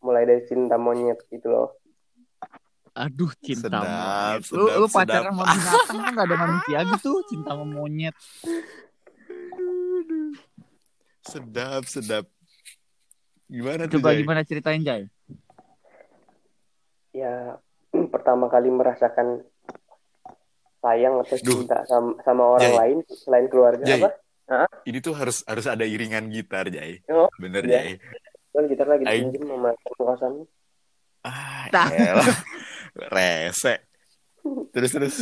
mulai 0.02 0.26
dari 0.26 0.42
cinta 0.50 0.82
monyet 0.82 1.22
gitu 1.30 1.46
loh 1.46 1.70
Aduh, 2.92 3.32
cinta 3.40 3.72
Sedap, 3.72 3.88
monyet. 3.88 4.42
sedap, 4.44 4.58
lu, 4.60 4.66
lu 4.68 4.88
sedap. 4.90 4.96
pacaran 5.00 5.32
sama 5.32 5.44
binatang 5.48 6.00
kan 6.04 6.12
gak 6.12 6.28
ada 6.28 6.38
manusia 6.44 6.80
gitu, 6.92 7.12
cinta 7.24 7.50
sama 7.56 7.64
monyet. 7.64 8.16
Sedap, 11.24 11.84
sedap. 11.88 12.26
Gimana 13.48 13.88
tuh, 13.88 14.04
Coba 14.04 14.12
gimana 14.12 14.42
ceritain, 14.44 14.84
Jay? 14.84 15.08
Ya 17.12 17.60
pertama 18.14 18.48
kali 18.48 18.68
merasakan 18.68 19.44
sayang 20.80 21.22
atau 21.22 21.38
Duh. 21.38 21.62
cinta 21.62 21.86
sama, 21.86 22.18
sama 22.22 22.44
orang 22.52 22.66
Jay. 22.66 22.78
lain 22.78 22.98
selain 23.08 23.48
keluarga 23.48 23.86
Jay. 23.86 24.00
apa 24.00 24.10
Ini 24.84 25.00
tuh 25.00 25.16
harus 25.16 25.46
harus 25.46 25.64
ada 25.64 25.88
iringan 25.88 26.28
gitar, 26.28 26.68
Jay. 26.68 27.00
Oh, 27.08 27.32
Bener, 27.38 27.64
iya. 27.64 27.88
Jay. 27.88 27.90
kan 28.52 28.68
kita 28.68 28.84
lagi 28.84 29.06
pinjam 29.06 29.48
sama 29.48 29.72
kosan 29.94 30.34
Ah, 31.22 31.70
Nah. 31.72 31.88
elah. 31.88 32.28
Rese. 33.14 33.86
Terus, 34.74 34.92
terus. 34.92 35.16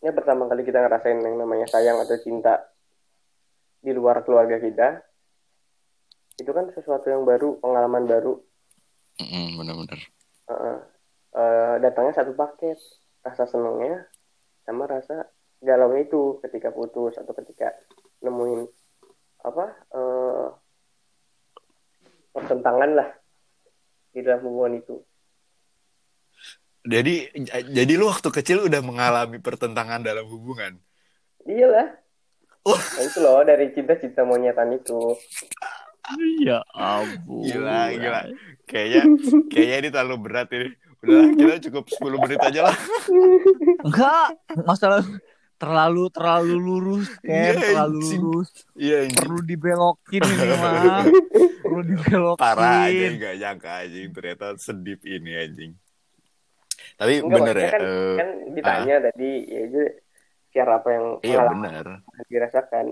ya 0.00 0.10
pertama 0.10 0.48
kali 0.48 0.64
kita 0.64 0.80
ngerasain 0.80 1.20
yang 1.20 1.36
namanya 1.36 1.68
sayang 1.68 2.00
atau 2.00 2.16
cinta 2.16 2.72
di 3.78 3.92
luar 3.92 4.24
keluarga 4.24 4.56
kita 4.56 5.04
itu 6.34 6.48
kan 6.48 6.72
sesuatu 6.72 7.06
yang 7.06 7.22
baru 7.22 7.60
pengalaman 7.60 8.08
baru 8.08 8.40
Mm, 9.20 9.54
bener-bener. 9.54 10.00
Heeh. 10.50 10.78
Eh, 11.30 11.74
datangnya 11.78 12.18
satu 12.18 12.34
paket 12.34 12.74
rasa 13.22 13.46
senangnya 13.46 14.02
sama 14.66 14.90
rasa 14.90 15.30
galau 15.62 15.94
itu 15.94 16.42
ketika 16.42 16.74
putus 16.74 17.14
atau 17.14 17.30
ketika 17.38 17.70
nemuin 18.18 18.66
apa 19.46 19.64
eh, 19.94 20.46
pertentangan 22.34 22.90
lah 22.98 23.08
di 24.10 24.20
dalam 24.26 24.42
hubungan 24.42 24.82
itu 24.82 24.96
Jadi, 26.80 27.28
jadi 27.76 27.92
lu 27.92 28.08
waktu 28.08 28.32
kecil 28.32 28.64
udah 28.64 28.80
mengalami 28.80 29.36
pertentangan 29.36 30.00
dalam 30.00 30.24
hubungan. 30.24 30.80
iyalah 31.44 31.92
Wah. 32.64 32.80
nah, 32.80 33.04
itu 33.04 33.18
loh 33.20 33.44
dari 33.44 33.68
cinta-cinta 33.76 34.24
monyetan 34.24 34.72
itu 34.74 34.96
Ya 36.40 36.58
ampun. 36.70 37.44
Gila, 37.44 37.92
gila. 37.92 38.20
Kayaknya, 38.64 39.02
kayaknya 39.46 39.76
ini 39.78 39.88
terlalu 39.88 40.16
berat 40.20 40.48
ini. 40.50 40.68
Udah, 41.00 41.22
kita 41.32 41.54
cukup 41.66 41.84
10 41.88 42.18
menit 42.18 42.38
aja 42.38 42.60
lah. 42.62 42.76
Enggak, 43.80 44.26
masalah 44.62 45.00
terlalu 45.56 46.08
terlalu 46.08 46.56
lurus 46.56 47.08
Iya, 47.20 47.52
kan, 47.52 47.56
terlalu 47.62 48.00
anjing. 48.00 48.20
lurus. 48.20 48.50
Iya, 48.74 48.96
anjing. 49.04 49.16
Perlu 49.16 49.38
dibelokin 49.42 50.22
ini 50.22 50.46
mah. 50.60 51.04
Perlu 51.60 51.80
dibelokin. 51.84 52.40
parah 52.40 52.88
aja 52.88 53.06
nggak 53.12 53.34
nyangka 53.36 53.70
anjing 53.78 54.08
ternyata 54.10 54.46
sedip 54.56 55.00
ini 55.04 55.32
anjing 55.36 55.72
tapi 56.96 57.20
Enggak, 57.20 57.32
bener 57.38 57.56
ya 57.56 57.70
kan, 57.70 57.80
eh, 57.80 58.16
kan 58.16 58.28
ditanya 58.52 58.94
tadi 59.02 59.30
ya 59.46 59.60
itu 59.68 59.82
siapa 60.50 60.72
apa 60.80 60.88
yang 60.90 61.06
iya 61.22 61.40
bener 61.46 61.86
yang 62.00 62.28
dirasakan 62.28 62.84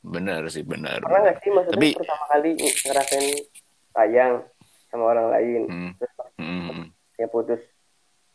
bener 0.00 0.46
sih 0.46 0.62
bener 0.62 0.98
pernah 0.98 1.20
nggak 1.22 1.38
sih 1.38 1.50
maksudnya 1.50 1.76
Tapi- 1.76 1.96
pertama 1.96 2.24
kali 2.28 2.50
ngerasain 2.56 3.28
sayang 3.90 4.34
sama 4.88 5.04
orang 5.06 5.26
lain? 5.28 5.62
Hmm. 5.64 5.92
terus 5.94 6.12
Hmm. 6.36 6.88
ya 7.14 7.26
putus 7.26 7.60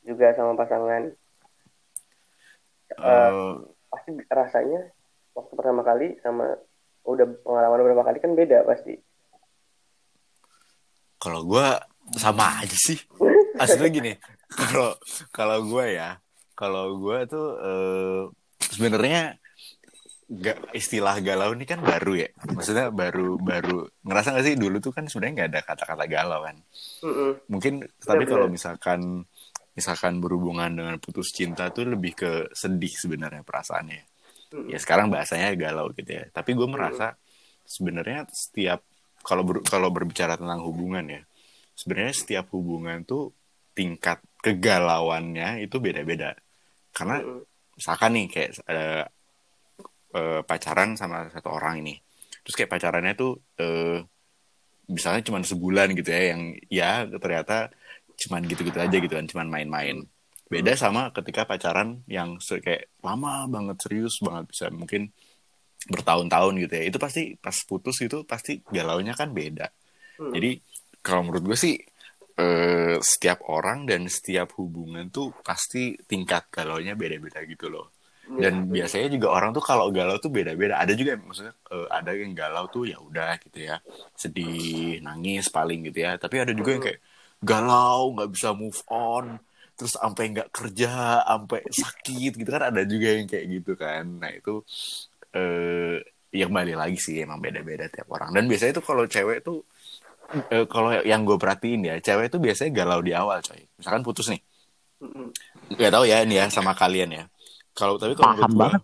juga 0.02 0.30
sama 0.32 0.54
pasangan. 0.54 1.10
Eh, 2.92 3.02
Eh, 3.02 3.54
pasti 3.88 4.12
rasanya 4.28 4.92
waktu 5.34 5.54
pertama 5.54 5.82
kali 5.82 6.20
sama 6.20 6.46
udah 7.04 7.26
pengalaman 7.42 7.80
beberapa 7.80 8.06
kali 8.06 8.20
kan 8.20 8.34
beda 8.34 8.62
pasti. 8.64 8.94
kalau 11.18 11.42
gue 11.42 11.68
sama 12.14 12.60
aja 12.60 12.76
sih. 12.76 13.00
Asli 13.56 13.88
gini 13.90 14.14
kalau 14.50 14.92
kalau 15.32 15.64
gue 15.64 15.96
ya 15.96 16.20
kalau 16.54 17.00
gue 17.00 17.18
tuh 17.26 17.48
eh, 17.56 18.22
sebenarnya 18.60 19.40
gak 20.40 20.74
istilah 20.74 21.20
galau 21.22 21.54
ini 21.54 21.66
kan 21.68 21.84
baru 21.84 22.26
ya? 22.26 22.30
Maksudnya 22.50 22.90
baru 22.90 23.38
baru 23.38 23.86
ngerasa 24.02 24.34
gak 24.34 24.46
sih 24.46 24.56
dulu 24.58 24.78
tuh 24.82 24.94
kan 24.96 25.06
sebenarnya 25.06 25.34
nggak 25.38 25.50
ada 25.54 25.62
kata-kata 25.62 26.06
galau 26.10 26.42
kan? 26.46 26.58
Mm-mm. 27.04 27.32
mungkin 27.52 27.84
tapi 28.00 28.24
kalau 28.24 28.48
misalkan 28.48 29.28
misalkan 29.76 30.24
berhubungan 30.24 30.72
dengan 30.72 30.96
putus 30.98 31.36
cinta 31.36 31.68
tuh 31.76 31.92
lebih 31.92 32.14
ke 32.16 32.32
sedih 32.56 32.94
sebenarnya 32.94 33.44
perasaannya. 33.44 34.02
Mm-mm. 34.54 34.70
ya 34.72 34.78
sekarang 34.80 35.12
bahasanya 35.12 35.54
galau 35.60 35.92
gitu 35.94 36.12
ya. 36.14 36.24
Tapi 36.32 36.56
gue 36.56 36.68
merasa 36.70 37.14
sebenarnya 37.68 38.26
setiap 38.32 38.86
kalau 39.24 39.44
ber- 39.44 39.66
kalau 39.66 39.90
berbicara 39.92 40.36
tentang 40.40 40.62
hubungan 40.64 41.04
ya 41.08 41.22
sebenarnya 41.74 42.14
setiap 42.14 42.46
hubungan 42.54 43.02
tuh 43.04 43.34
tingkat 43.74 44.22
kegalauannya 44.46 45.66
itu 45.66 45.82
beda-beda. 45.82 46.38
Karena 46.94 47.20
Mm-mm. 47.20 47.42
misalkan 47.74 48.12
nih 48.14 48.26
kayak 48.30 48.52
eh, 48.70 49.04
eh, 50.14 50.42
pacaran 50.46 50.96
sama 50.96 51.30
satu 51.34 51.50
orang 51.52 51.82
ini. 51.84 51.98
Terus 52.44 52.56
kayak 52.56 52.72
pacarannya 52.72 53.14
tuh 53.18 53.40
eh, 53.60 54.00
misalnya 54.90 55.22
cuma 55.26 55.40
sebulan 55.42 55.96
gitu 55.96 56.10
ya 56.12 56.22
yang 56.36 56.42
ya 56.68 56.92
ternyata 57.08 57.72
cuman 58.14 58.46
gitu-gitu 58.46 58.78
aja 58.78 58.98
gitu 58.98 59.14
kan 59.14 59.26
cuman 59.28 59.48
main-main. 59.50 59.98
Beda 60.48 60.78
sama 60.78 61.10
ketika 61.16 61.50
pacaran 61.50 62.06
yang 62.06 62.38
kayak 62.38 62.94
lama 63.02 63.50
banget 63.50 63.78
serius 63.82 64.22
banget 64.22 64.46
bisa 64.54 64.66
mungkin 64.70 65.10
bertahun-tahun 65.90 66.54
gitu 66.68 66.74
ya. 66.78 66.84
Itu 66.88 66.98
pasti 67.02 67.34
pas 67.40 67.56
putus 67.66 67.98
itu 68.06 68.22
pasti 68.28 68.62
galaunya 68.70 69.18
kan 69.18 69.34
beda. 69.34 69.68
Mm. 70.14 70.30
jadi 70.30 70.52
kalau 71.02 71.26
menurut 71.26 71.44
gue 71.54 71.58
sih 71.58 71.76
eh, 72.38 72.98
setiap 73.02 73.46
orang 73.50 73.90
dan 73.90 74.06
setiap 74.06 74.54
hubungan 74.62 75.10
tuh 75.10 75.34
pasti 75.42 75.98
tingkat 76.06 76.50
galaunya 76.54 76.94
beda-beda 76.94 77.42
gitu 77.46 77.70
loh 77.70 77.93
dan 78.42 78.54
Iya. 78.72 78.88
biasanya 78.88 79.08
juga 79.16 79.28
orang 79.36 79.52
tuh 79.58 79.64
kalau 79.64 79.86
galau 79.94 80.16
tuh 80.24 80.32
beda-beda. 80.34 80.80
Ada 80.84 80.94
juga 81.00 81.14
maksudnya 81.20 81.54
eh, 81.76 81.88
ada 81.92 82.12
yang 82.16 82.32
galau 82.34 82.66
tuh 82.72 82.84
ya 82.90 82.98
udah 82.98 83.38
gitu 83.44 83.60
ya. 83.70 83.76
Sedih 84.18 85.00
nangis 85.06 85.46
paling 85.54 85.80
gitu 85.92 86.00
ya. 86.06 86.12
Tapi 86.18 86.36
ada 86.44 86.52
juga 86.56 86.70
yang 86.76 86.84
kayak 86.84 87.00
galau 87.44 88.16
nggak 88.16 88.30
bisa 88.34 88.50
move 88.56 88.80
on 88.90 89.26
terus 89.78 89.94
sampai 89.98 90.24
nggak 90.34 90.50
kerja 90.54 91.22
sampai 91.28 91.62
sakit 91.70 92.32
gitu 92.40 92.50
kan. 92.50 92.64
Ada 92.72 92.82
juga 92.88 93.08
yang 93.18 93.28
kayak 93.32 93.46
gitu 93.60 93.72
kan. 93.78 94.04
Nah 94.22 94.32
itu 94.34 94.64
eh 95.36 95.98
yang 96.34 96.50
balik 96.50 96.78
lagi 96.82 96.98
sih 96.98 97.16
emang 97.26 97.38
beda-beda 97.46 97.86
tiap 97.94 98.10
orang. 98.10 98.34
Dan 98.34 98.50
biasanya 98.50 98.74
tuh 98.82 98.86
kalau 98.90 99.04
cewek 99.06 99.46
tuh 99.46 99.62
eh, 100.54 100.66
kalau 100.70 100.90
yang 101.06 101.22
gue 101.28 101.38
perhatiin 101.38 101.82
ya 101.90 101.96
cewek 102.02 102.28
tuh 102.34 102.40
biasanya 102.42 102.72
galau 102.74 103.00
di 103.06 103.14
awal 103.14 103.40
coy. 103.46 103.62
Misalkan 103.78 104.02
putus 104.08 104.28
nih. 104.34 104.42
Mm-mm. 105.04 105.30
nggak 105.76 105.92
tahu 105.92 106.06
ya 106.08 106.24
ini 106.24 106.40
ya 106.40 106.46
sama 106.48 106.72
kalian 106.78 107.10
ya 107.12 107.24
kalau 107.74 107.98
tapi 107.98 108.14
kalau 108.14 108.38
Paham 108.38 108.54
gue 108.54 108.58
banget 108.58 108.82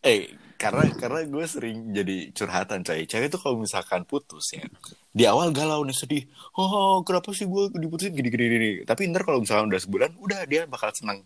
eh 0.00 0.20
karena 0.58 0.90
karena 0.96 1.20
gue 1.22 1.44
sering 1.46 1.94
jadi 1.94 2.34
curhatan 2.34 2.82
coy 2.82 3.06
cewek 3.06 3.30
tuh 3.30 3.38
kalau 3.38 3.62
misalkan 3.62 4.02
putus 4.02 4.56
ya 4.56 4.66
di 5.14 5.24
awal 5.26 5.54
galau 5.54 5.86
nih 5.86 5.94
sedih. 5.94 6.24
Oh 6.58 7.02
kenapa 7.06 7.30
sih 7.30 7.46
gue 7.46 7.70
diputusin 7.78 8.10
gini 8.10 8.28
gini 8.30 8.44
gini? 8.50 8.70
Tapi 8.82 9.06
ntar 9.10 9.22
kalau 9.22 9.42
misalkan 9.42 9.70
udah 9.70 9.80
sebulan 9.80 10.10
udah 10.18 10.40
dia 10.50 10.66
bakal 10.66 10.90
senang 10.90 11.22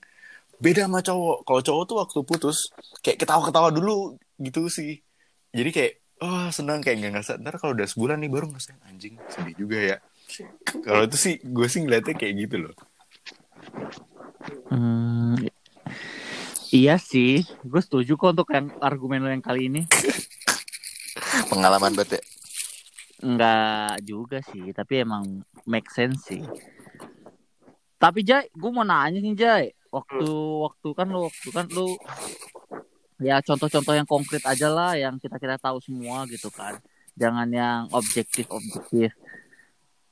beda 0.60 0.84
sama 0.84 1.00
cowok. 1.00 1.38
Kalau 1.48 1.60
cowok 1.60 1.84
tuh 1.88 1.96
waktu 2.00 2.18
putus 2.24 2.58
kayak 3.00 3.24
ketawa 3.24 3.42
ketawa 3.48 3.68
dulu 3.72 4.16
gitu 4.36 4.68
sih. 4.68 5.00
Jadi 5.52 5.70
kayak 5.72 5.92
oh 6.24 6.48
senang 6.52 6.84
kayak 6.84 7.00
nggak 7.00 7.12
ngerasa. 7.16 7.32
Ntar 7.40 7.54
kalau 7.56 7.72
udah 7.72 7.88
sebulan 7.88 8.20
nih 8.20 8.30
baru 8.32 8.52
ngerasa 8.52 8.80
anjing 8.84 9.16
sedih 9.32 9.54
juga 9.56 9.78
ya. 9.80 9.96
Kalau 10.84 11.02
itu 11.04 11.16
sih 11.16 11.34
gue 11.40 11.66
sih 11.68 11.80
ngeliatnya 11.84 12.14
kayak 12.16 12.34
gitu 12.48 12.56
loh. 12.68 12.74
Hmm, 14.72 15.36
iya 16.72 16.96
sih, 16.96 17.44
gue 17.44 17.82
setuju 17.84 18.16
kok 18.16 18.32
untuk 18.34 18.48
yang 18.50 18.72
argumen 18.80 19.22
lo 19.22 19.30
yang 19.30 19.44
kali 19.44 19.68
ini. 19.68 19.84
pengalaman 21.52 21.92
banget 21.92 22.18
ya 22.18 22.22
Enggak 23.22 24.02
juga 24.02 24.38
sih, 24.42 24.74
tapi 24.74 25.06
emang 25.06 25.46
make 25.62 25.86
sense 25.94 26.26
sih. 26.26 26.42
Tapi 28.02 28.26
Jai, 28.26 28.50
gue 28.50 28.70
mau 28.74 28.82
nanya 28.82 29.22
nih 29.22 29.34
Jai, 29.38 29.66
waktu 29.94 30.26
waktu 30.66 30.88
kan 30.90 31.06
lu 31.06 31.30
waktu 31.30 31.48
kan 31.54 31.66
lu 31.70 31.94
ya 33.22 33.38
contoh-contoh 33.38 33.94
yang 33.94 34.08
konkret 34.10 34.42
aja 34.42 34.66
lah, 34.66 34.98
yang 34.98 35.22
kita 35.22 35.38
kita 35.38 35.54
tahu 35.54 35.78
semua 35.78 36.26
gitu 36.26 36.50
kan. 36.50 36.82
Jangan 37.14 37.46
yang 37.54 37.86
objektif 37.94 38.50
objektif. 38.50 39.14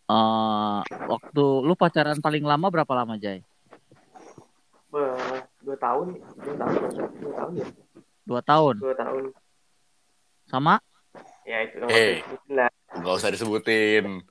Eh, 0.07 0.81
waktu 0.87 1.45
lu 1.67 1.75
pacaran 1.75 2.23
paling 2.23 2.47
lama 2.47 2.71
berapa 2.71 2.93
lama 2.95 3.19
Jai? 3.19 3.43
Dua 5.71 5.79
tahun 5.79 6.07
dua 6.37 6.55
tahun 6.57 6.75
dua 7.17 7.33
tahun 7.33 7.53
ya 7.57 7.69
Dua 8.23 8.41
tahun. 8.43 8.75
dua 8.79 8.95
tahun 8.97 9.23
Sama? 10.45 10.75
ya 11.43 11.59
itu 11.62 11.79
Eh. 11.87 12.23
nah 12.49 12.67
nggak 12.93 13.15
usah 13.17 13.31
disebutin 13.31 14.23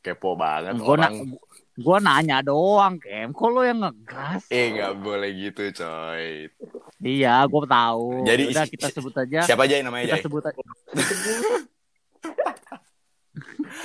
kepo 0.00 0.34
banget 0.34 0.76
Gue 0.76 0.96
na 0.96 1.08
orang. 1.08 1.14
gua 1.74 1.96
nanya 1.98 2.40
doang, 2.40 2.98
Kem. 2.98 3.30
Kok 3.30 3.48
lo 3.48 3.62
yang 3.62 3.80
ngegas? 3.80 4.44
Eh 4.46 4.72
nggak 4.72 4.92
boleh 4.98 5.30
gitu 5.32 5.72
coy. 5.74 6.52
Iya, 7.00 7.42
gue 7.42 7.64
tahu. 7.64 8.20
Jadi, 8.22 8.42
udah 8.46 8.64
kita 8.68 8.86
sebut 8.90 9.14
aja. 9.16 9.40
Siapa 9.42 9.64
aja 9.64 9.74
yang 9.74 9.88
namanya 9.88 10.04
Kita 10.06 10.16
Jay? 10.18 10.24
sebut 10.28 10.44
aja. 10.44 10.60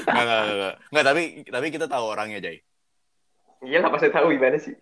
Nggak, 0.04 0.20
nggak, 0.20 0.42
nggak, 0.42 0.56
nggak. 0.58 0.76
Nggak, 0.92 1.06
tapi 1.06 1.22
tapi 1.48 1.68
kita 1.70 1.86
tahu 1.88 2.04
orangnya 2.06 2.40
Jay. 2.40 2.58
Iya 3.60 3.78
lah 3.80 3.90
pasti 3.90 4.10
tahu 4.10 4.30
gimana 4.30 4.58
sih. 4.58 4.76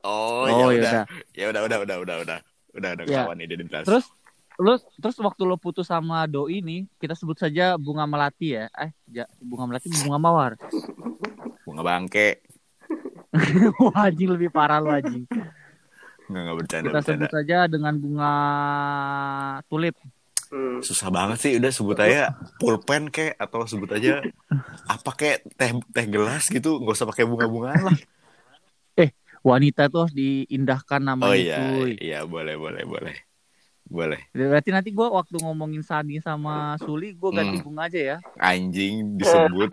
Oh, 0.00 0.44
Oh, 0.44 0.46
ya 0.46 0.50
ya 0.50 0.64
udah. 0.66 0.72
udah. 0.72 1.04
Ya 1.32 1.44
udah, 1.46 1.60
udah, 1.62 1.78
udah, 1.78 1.96
udah, 1.98 2.16
udah. 2.20 2.38
Udah 2.70 2.88
ada 2.94 3.02
Ya. 3.04 3.24
kawan 3.24 3.38
identitas. 3.38 3.84
Terus 3.84 4.06
lu 4.56 4.72
terus 4.96 5.16
waktu 5.18 5.42
lo 5.42 5.56
putus 5.56 5.86
sama 5.86 6.24
doi 6.24 6.60
ini, 6.60 6.84
kita 6.96 7.12
sebut 7.12 7.34
saja 7.34 7.74
bunga 7.74 8.04
melati 8.04 8.54
ya. 8.54 8.66
Eh, 8.72 8.90
ja, 9.08 9.24
bunga 9.38 9.66
melati 9.66 9.88
bunga 10.00 10.18
mawar. 10.18 10.52
bunga 11.62 11.82
bangke. 11.82 12.42
Wah, 13.80 14.06
anjing 14.06 14.30
lebih 14.30 14.50
parah 14.50 14.78
lo 14.78 14.90
anjing. 14.90 15.22
Nggak, 16.26 16.40
nggak 16.40 16.56
bercanda, 16.56 16.84
Kita 16.84 16.94
bercanda. 16.96 17.10
sebut 17.18 17.30
saja 17.32 17.58
dengan 17.66 17.94
bunga 17.94 18.32
tulip. 19.66 19.94
Hmm. 20.50 20.82
Susah 20.82 21.14
banget 21.14 21.38
sih, 21.38 21.52
udah 21.62 21.70
sebut 21.70 21.98
aja 22.02 22.34
pulpen 22.58 23.06
kek 23.06 23.38
atau 23.38 23.62
sebut 23.70 23.86
aja 23.94 24.18
apa 24.90 25.10
kek 25.14 25.46
teh 25.54 25.70
teh 25.94 26.06
gelas 26.10 26.50
gitu, 26.50 26.82
nggak 26.82 26.94
usah 26.98 27.06
pakai 27.06 27.22
bunga-bungaan 27.22 27.86
lah. 27.86 27.98
Wanita 29.40 29.88
itu 29.88 29.96
harus 29.96 30.12
diindahkan 30.12 31.00
namanya 31.00 31.32
Oh 31.32 31.32
iya, 31.32 31.56
cuy. 31.56 31.92
iya 31.96 32.20
boleh, 32.28 32.60
boleh, 32.60 32.84
boleh, 32.84 33.16
boleh. 33.88 34.20
Berarti 34.36 34.68
nanti 34.68 34.92
gue 34.92 35.08
waktu 35.08 35.40
ngomongin 35.40 35.80
Sani 35.80 36.20
sama 36.20 36.76
Suli, 36.76 37.16
gue 37.16 37.30
ganti 37.32 37.56
Hmm. 37.56 37.64
bunga 37.64 37.88
aja 37.88 37.96
ya. 37.96 38.16
Anjing 38.36 39.16
disebut. 39.16 39.72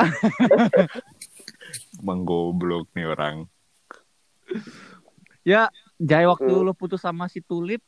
Menggoblok 2.00 2.88
nih 2.96 3.12
orang. 3.12 3.43
Ya, 5.43 5.67
Jai 6.00 6.24
waktu 6.24 6.48
Hmm. 6.48 6.63
lo 6.63 6.72
putus 6.72 7.03
sama 7.03 7.27
si 7.27 7.43
Tulip, 7.43 7.84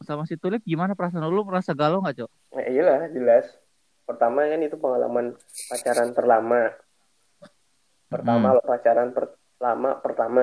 sama 0.00 0.24
si 0.24 0.36
Tulip 0.36 0.64
gimana 0.64 0.96
perasaan? 0.96 1.28
Lo 1.28 1.44
merasa 1.44 1.76
galau 1.76 2.00
nggak, 2.00 2.24
Cok? 2.24 2.30
Nah, 2.56 2.64
iyalah 2.66 3.08
jelas. 3.12 3.46
Pertama 4.08 4.42
kan 4.48 4.58
itu 4.58 4.74
pengalaman 4.74 5.38
pacaran 5.70 6.10
terlama. 6.10 6.74
Pertama 8.10 8.50
Hmm. 8.50 8.56
lo 8.58 8.62
pacaran 8.66 9.14
pertama 9.14 10.02
pertama 10.02 10.42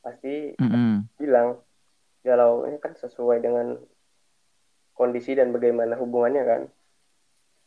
pasti 0.00 0.56
Mm-mm. 0.56 1.04
bilang 1.20 1.60
galau 2.24 2.64
ini 2.64 2.80
kan 2.80 2.96
sesuai 2.96 3.44
dengan 3.44 3.76
kondisi 4.96 5.36
dan 5.36 5.52
bagaimana 5.52 6.00
hubungannya 6.00 6.42
kan. 6.48 6.62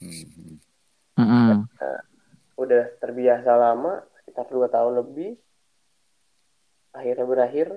Hmm. 0.02 0.58
Mm-mm. 1.14 1.70
Udah 2.58 2.90
terbiasa 2.98 3.54
lama 3.54 4.02
sekitar 4.18 4.50
dua 4.50 4.66
tahun 4.66 4.98
lebih. 5.06 5.38
Akhirnya 6.94 7.26
berakhir. 7.30 7.68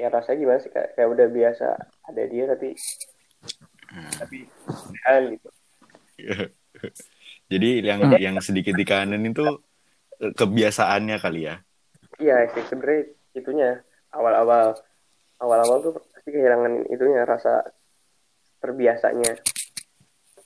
Ya 0.00 0.08
rasanya 0.08 0.38
gimana 0.40 0.58
sih 0.64 0.72
kayak, 0.72 0.96
kayak 0.96 1.08
udah 1.12 1.26
biasa 1.28 1.66
ada 2.08 2.22
dia 2.26 2.44
tapi 2.48 2.72
tapi 3.92 4.38
kan 5.04 5.22
gitu. 5.36 5.48
Jadi 7.52 7.84
yang 7.84 8.00
yang 8.16 8.36
sedikit 8.40 8.72
dikanen 8.72 9.20
itu 9.20 9.44
eh, 10.20 10.32
kebiasaannya 10.32 11.16
kali 11.20 11.40
ya. 11.52 11.60
Iya 12.16 12.48
sih 12.56 12.64
sebenarnya 12.68 13.02
itunya 13.36 13.70
awal-awal 14.12 14.76
awal-awal 15.42 15.78
tuh 15.84 15.92
pasti 16.00 16.30
kehilangan 16.32 16.88
itunya 16.88 17.28
rasa 17.28 17.66
terbiasanya. 18.64 19.36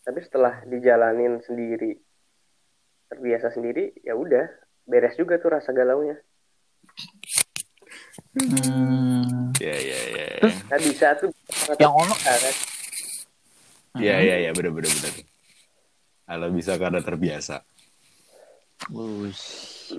Tapi 0.07 0.19
setelah 0.23 0.63
dijalanin 0.67 1.43
sendiri 1.43 1.95
terbiasa 3.07 3.55
sendiri 3.55 3.95
ya 4.03 4.19
udah 4.19 4.51
beres 4.87 5.15
juga 5.15 5.39
tuh 5.39 5.55
rasa 5.55 5.71
galaunya. 5.71 6.19
Hmm. 8.37 9.57
Ya, 9.57 9.73
ya, 9.73 10.01
ya. 10.13 10.27
ya. 10.29 10.41
Terus 10.45 10.57
Nah 10.69 10.79
bisa 10.85 11.07
tuh 11.17 11.33
yang 11.81 11.95
ono 11.97 12.13
kan. 12.21 12.41
Iya, 13.97 14.17
iya, 14.21 14.37
iya, 14.45 14.51
bener, 14.53 14.77
bener, 14.77 14.93
bener. 14.93 15.25
Kalau 16.29 16.49
bisa 16.53 16.77
karena 16.77 17.01
terbiasa. 17.01 17.65
Wush. 18.93 19.97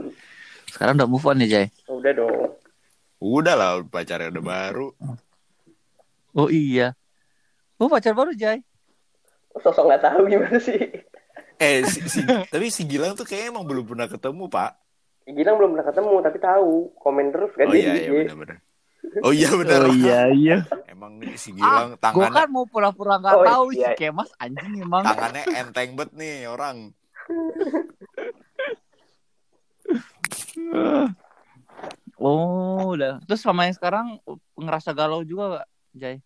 Sekarang 0.70 1.02
udah 1.02 1.10
move 1.10 1.26
on 1.26 1.42
ya, 1.42 1.48
Jay? 1.50 1.66
Udah 1.90 2.14
dong. 2.14 2.54
Udah 3.18 3.56
lah, 3.58 3.82
pacarnya 3.90 4.30
udah 4.30 4.44
baru. 4.46 4.88
Oh 6.38 6.54
iya. 6.54 6.94
Oh 7.82 7.90
pacar 7.90 8.14
baru, 8.14 8.38
Jay? 8.38 8.62
Sosok 9.58 9.90
nggak 9.90 10.06
tahu 10.06 10.30
gimana 10.30 10.62
sih. 10.62 10.78
Eh, 11.58 11.82
si, 11.90 12.06
si- 12.06 12.22
tapi 12.54 12.70
si 12.70 12.86
Gilang 12.86 13.18
tuh 13.18 13.26
kayaknya 13.26 13.50
emang 13.50 13.66
belum 13.66 13.90
pernah 13.90 14.06
ketemu, 14.06 14.46
Pak. 14.46 14.78
Gilang 15.28 15.60
belum 15.60 15.76
pernah 15.76 15.86
ketemu 15.86 16.14
tapi 16.24 16.38
tahu 16.40 16.72
komen 16.96 17.26
terus 17.30 17.52
kan 17.52 17.68
Oh 17.68 17.76
iya, 17.76 17.94
di 17.94 18.00
iya, 18.00 18.08
IG. 18.08 18.16
bener-bener. 18.32 18.58
Oh 19.24 19.32
iya, 19.32 20.28
iya. 20.32 20.58
Emang 20.92 21.20
si 21.36 21.52
Gilang 21.52 21.94
Gue 21.94 22.00
tangannya, 22.00 22.34
kan 22.34 22.48
mau 22.48 22.64
pura-pura 22.64 23.20
nggak 23.20 23.36
Oh, 23.36 23.44
tahu 23.44 23.66
iya. 23.72 23.92
si 23.92 24.00
Kemas 24.00 24.32
anjing 24.38 24.74
emang. 24.80 25.04
tangannya 25.04 25.44
enteng 25.54 25.94
bet 25.94 26.10
nih 26.16 26.48
orang. 26.48 26.96
Oh, 32.18 32.98
udah. 32.98 33.22
Terus 33.24 33.40
sama 33.40 33.70
yang 33.70 33.78
sekarang 33.78 34.18
ngerasa 34.58 34.92
galau 34.92 35.22
juga 35.22 35.56
gak, 35.56 35.68
Jay? 35.94 36.18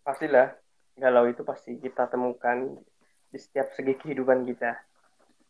Pastilah 0.00 0.56
galau 0.96 1.28
itu 1.28 1.44
pasti 1.44 1.76
kita 1.76 2.08
temukan 2.08 2.80
di 3.28 3.36
setiap 3.36 3.68
segi 3.70 3.92
kehidupan 3.94 4.48
kita. 4.48 4.72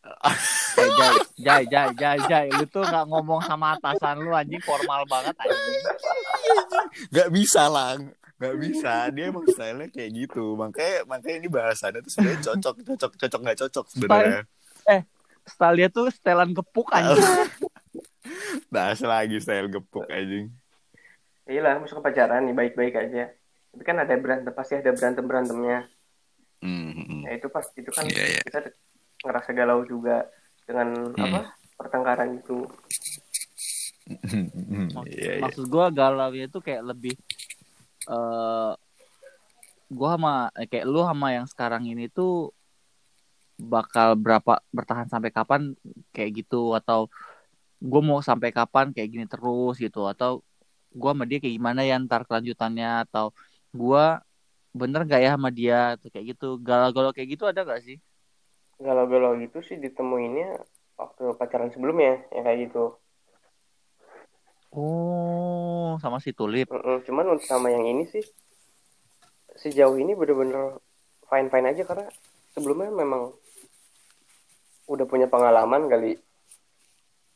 Eh, 0.79 0.89
Jay, 0.95 1.15
Jay, 1.43 1.63
Jay, 1.67 1.89
Jay, 1.99 2.19
Jay, 2.31 2.47
lu 2.55 2.65
tuh 2.71 2.87
nggak 2.87 3.07
ngomong 3.11 3.41
sama 3.43 3.75
atasan 3.75 4.23
lu 4.23 4.31
anjing 4.31 4.63
formal 4.63 5.03
banget 5.11 5.35
anjing. 5.43 5.83
Gak 7.11 7.29
bisa 7.35 7.67
lah. 7.67 7.99
Gak 8.39 8.57
bisa. 8.63 9.11
Dia 9.11 9.35
emang 9.35 9.43
stylenya 9.51 9.91
kayak 9.91 10.11
gitu. 10.15 10.55
Makanya 10.55 11.05
makanya 11.11 11.37
ini 11.43 11.49
bahasannya 11.51 12.01
tuh 12.07 12.13
sebenarnya 12.15 12.41
cocok, 12.47 12.75
cocok, 12.87 13.13
cocok 13.19 13.41
nggak 13.43 13.59
cocok 13.67 13.85
sebenarnya. 13.91 14.43
Style 15.49 15.77
dia 15.81 15.89
tuh 15.89 16.13
setelan 16.13 16.53
gepuk 16.53 16.93
anjing. 16.93 17.25
Bahas 18.75 19.01
lagi 19.01 19.41
style 19.41 19.73
gepuk 19.73 20.05
anjing. 20.13 20.53
Iyalah, 21.49 21.81
masuk 21.81 22.05
ke 22.05 22.13
pacaran 22.13 22.45
nih 22.45 22.53
baik-baik 22.55 22.95
aja. 22.95 23.33
Tapi 23.73 23.83
kan 23.85 23.97
ada 23.97 24.13
berantem 24.21 24.53
pasti 24.53 24.77
ada 24.77 24.93
berantem 24.93 25.25
berantemnya. 25.25 25.89
Hmm, 26.61 26.93
hmm. 26.93 27.21
Ya 27.25 27.41
itu 27.41 27.49
pasti 27.49 27.81
itu 27.81 27.89
kan 27.89 28.05
Iya, 28.05 28.25
iya. 28.37 28.41
kita 28.45 28.69
ngerasa 29.25 29.51
galau 29.57 29.81
juga 29.89 30.29
dengan 30.69 30.89
Hmm. 31.17 31.25
apa 31.25 31.41
pertengkaran 31.81 32.37
itu. 32.37 32.69
Hmm, 34.09 34.89
Maksud, 34.93 35.17
Iya, 35.17 35.33
iya. 35.37 35.41
maksud 35.41 35.65
gua 35.69 35.89
galau 35.89 36.29
itu 36.33 36.59
kayak 36.61 36.85
lebih 36.93 37.17
eh 38.09 38.73
gua 39.89 40.09
sama 40.17 40.33
eh, 40.57 40.69
kayak 40.69 40.85
lu 40.85 41.01
sama 41.05 41.33
yang 41.33 41.47
sekarang 41.49 41.89
ini 41.89 42.09
tuh 42.13 42.53
bakal 43.59 44.15
berapa 44.15 44.61
bertahan 44.71 45.09
sampai 45.11 45.33
kapan 45.35 45.73
kayak 46.15 46.45
gitu 46.45 46.77
atau 46.77 47.09
gua 47.83 48.01
mau 48.05 48.21
sampai 48.21 48.53
kapan 48.53 48.93
kayak 48.95 49.09
gini 49.13 49.25
terus 49.29 49.77
gitu 49.77 50.05
atau 50.09 50.41
gua 50.95 51.13
sama 51.13 51.25
dia 51.29 51.39
kayak 51.43 51.57
gimana 51.59 51.81
ya 51.85 51.97
ntar 52.01 52.25
kelanjutannya 52.29 53.09
atau 53.09 53.33
gua 53.75 54.21
bener 54.73 55.05
gak 55.09 55.21
ya 55.25 55.31
sama 55.35 55.49
dia 55.51 55.97
tuh 55.99 56.09
kayak 56.13 56.37
gitu 56.37 56.61
galau-galau 56.61 57.11
kayak 57.13 57.35
gitu 57.35 57.45
ada 57.49 57.65
gak 57.67 57.83
sih 57.83 57.99
Galau-galau 58.79 59.35
itu 59.43 59.59
sih 59.67 59.77
ditemuinnya 59.77 60.63
waktu 60.99 61.35
pacaran 61.35 61.71
sebelumnya 61.71 62.23
ya 62.31 62.41
kayak 62.47 62.71
gitu. 62.71 62.95
oh 64.71 65.97
sama 65.99 66.21
si 66.21 66.31
tulip. 66.31 66.69
Cuman 67.07 67.27
untuk 67.35 67.47
sama 67.49 67.73
yang 67.73 67.87
ini 67.87 68.07
sih 68.07 68.23
sejauh 69.59 69.99
ini 69.99 70.15
bener-bener 70.15 70.79
fine-fine 71.27 71.75
aja 71.75 71.83
karena 71.83 72.07
sebelumnya 72.55 72.95
memang 72.95 73.35
udah 74.87 75.07
punya 75.09 75.27
pengalaman 75.27 75.91
kali. 75.91 76.17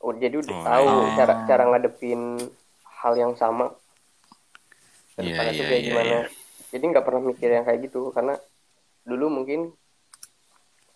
Oh, 0.03 0.15
jadi 0.15 0.35
udah 0.39 0.55
Oh, 0.55 0.65
tahu 0.67 0.87
iya. 0.89 1.15
cara 1.19 1.35
cara 1.47 1.63
ngadepin 1.71 2.21
hal 3.03 3.15
yang 3.19 3.35
sama. 3.39 3.71
Dan 5.15 5.29
Iya, 5.31 5.37
pada 5.39 5.51
iya, 5.51 5.59
tuh 5.59 5.65
kayak 5.69 5.83
iya, 5.83 5.89
gimana. 5.91 6.09
iya. 6.09 6.21
Jadi 6.73 6.85
nggak 6.89 7.05
pernah 7.05 7.23
mikir 7.23 7.49
yang 7.53 7.65
kayak 7.69 7.81
gitu 7.87 8.01
karena 8.11 8.35
dulu 9.05 9.27
mungkin 9.29 9.75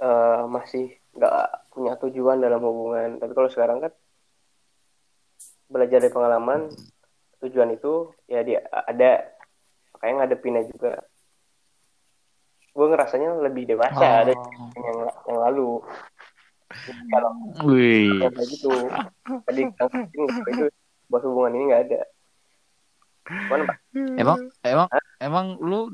eh, 0.01 0.43
masih 0.49 0.87
nggak 1.17 1.35
punya 1.73 1.93
tujuan 2.01 2.39
dalam 2.41 2.61
hubungan. 2.61 3.21
Tapi 3.21 3.33
kalau 3.33 3.49
sekarang 3.53 3.79
kan 3.85 3.93
belajar 5.67 5.99
dari 5.99 6.13
pengalaman 6.13 6.71
tujuan 7.45 7.75
itu 7.75 8.13
ya 8.29 8.41
dia 8.45 8.65
ada. 8.71 9.29
Makanya 9.97 10.15
ngadepinnya 10.25 10.63
juga. 10.69 11.01
Gue 12.77 12.87
ngerasanya 12.93 13.41
lebih 13.41 13.65
dewasa 13.65 14.29
dari 14.29 14.37
yang 14.77 14.99
yang 15.09 15.39
lalu. 15.41 15.81
Kalau 17.09 17.31
kayak 17.63 18.49
gitu 18.53 18.71
tadi 19.47 19.63
mungkin 19.71 20.23
itu 20.53 20.67
buat 21.09 21.23
hubungan 21.25 21.57
ini 21.57 21.65
nggak 21.73 21.83
ada. 21.89 22.01
Cuman 23.27 23.61
Emang 24.21 24.39
emang 24.63 24.89
emang 25.19 25.47
lu 25.59 25.91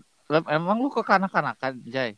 emang 0.49 0.77
lu 0.81 0.89
kekanak-kanakan, 0.91 1.81
Jay? 1.87 2.17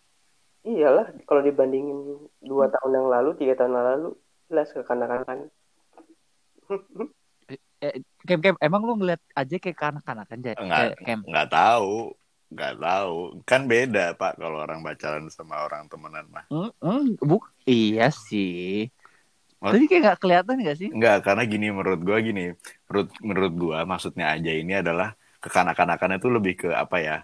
Iyalah 0.65 1.13
kalau 1.29 1.45
dibandingin 1.45 2.19
dua 2.41 2.73
tahun 2.73 2.93
yang 2.97 3.09
lalu 3.13 3.31
tiga 3.37 3.55
tahun 3.61 3.77
yang 3.77 3.87
lalu 3.95 4.09
jelas 4.49 4.69
kekanak-kanakan 4.73 5.49
Eh, 7.85 8.01
Kem, 8.25 8.41
Kem, 8.41 8.57
emang 8.65 8.81
lu 8.81 8.97
ngeliat 8.97 9.21
aja 9.37 9.57
kayak 9.61 9.77
kanak-kanakan? 9.77 10.57
Enggak, 10.57 10.97
Eh, 10.97 11.05
Kem. 11.05 11.21
nggak 11.21 11.49
tahu, 11.53 12.17
nggak 12.49 12.75
tahu. 12.81 13.17
Kan 13.45 13.69
beda 13.69 14.17
pak 14.17 14.41
kalau 14.41 14.65
orang 14.65 14.81
pacaran 14.81 15.29
sama 15.29 15.69
orang 15.69 15.85
temenan 15.93 16.25
mah. 16.33 16.49
Hmm, 16.49 16.73
hmm, 16.81 17.21
buk, 17.21 17.53
iya 17.69 18.09
sih. 18.09 18.89
Oh. 19.61 19.69
Tadi 19.73 19.85
kayak 19.85 20.01
nggak 20.01 20.21
kelihatan 20.21 20.65
gak 20.65 20.79
sih? 20.81 20.89
Enggak, 20.93 21.25
karena 21.25 21.45
gini 21.45 21.69
menurut 21.73 22.01
gua 22.01 22.21
gini. 22.25 22.57
Menurut 22.89 23.09
menurut 23.21 23.53
gua 23.53 23.79
maksudnya 23.85 24.33
aja 24.33 24.53
ini 24.53 24.81
adalah 24.81 25.13
kekanak-kanakannya 25.45 26.17
tuh 26.21 26.33
lebih 26.33 26.65
ke 26.65 26.69
apa 26.73 26.97
ya? 27.01 27.17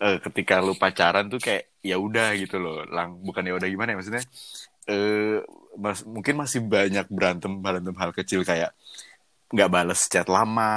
Eh, 0.00 0.18
ketika 0.22 0.58
lu 0.58 0.74
pacaran 0.74 1.30
tuh 1.30 1.38
kayak 1.38 1.70
ya 1.84 1.96
udah 2.00 2.34
gitu 2.38 2.56
loh. 2.58 2.82
Lang 2.88 3.20
bukan 3.22 3.46
ya 3.46 3.54
udah 3.54 3.68
gimana 3.68 3.94
ya 3.94 3.96
maksudnya? 3.98 4.24
Eh 4.90 5.38
mas- 5.78 6.06
mungkin 6.06 6.34
masih 6.38 6.60
banyak 6.64 7.06
berantem 7.08 7.52
berantem 7.62 7.94
hal 7.98 8.10
kecil 8.14 8.42
kayak 8.42 8.74
nggak 9.54 9.70
bales 9.70 10.00
chat 10.10 10.26
lama 10.26 10.74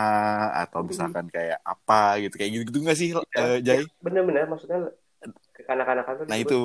atau 0.54 0.86
misalkan 0.86 1.26
kayak 1.34 1.58
apa 1.66 2.22
gitu 2.22 2.38
kayak 2.38 2.52
gitu 2.54 2.64
gitu 2.70 2.80
nggak 2.86 2.98
sih 3.00 3.10
eh, 3.16 3.58
Jai? 3.66 3.82
bener-bener 4.06 4.46
maksudnya 4.46 4.94
kekanak-kanakan 5.58 6.14
tuh 6.14 6.26
Nah 6.30 6.38
itu 6.38 6.60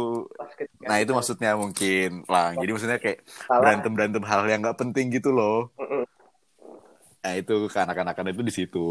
nah 0.83 0.97
itu 0.99 1.13
maksudnya 1.15 1.51
mungkin 1.57 2.27
lang. 2.29 2.59
Jadi 2.61 2.71
maksudnya 2.75 2.99
kayak 3.01 3.19
salah 3.25 3.61
berantem 3.63 3.93
berantem 3.97 4.23
hal 4.27 4.43
yang 4.51 4.61
nggak 4.61 4.79
penting 4.79 5.09
gitu 5.15 5.31
loh. 5.33 5.71
Nah 7.23 7.35
itu 7.39 7.71
kanak-kanakan 7.71 8.35
itu 8.35 8.43
di 8.43 8.53
situ. 8.53 8.85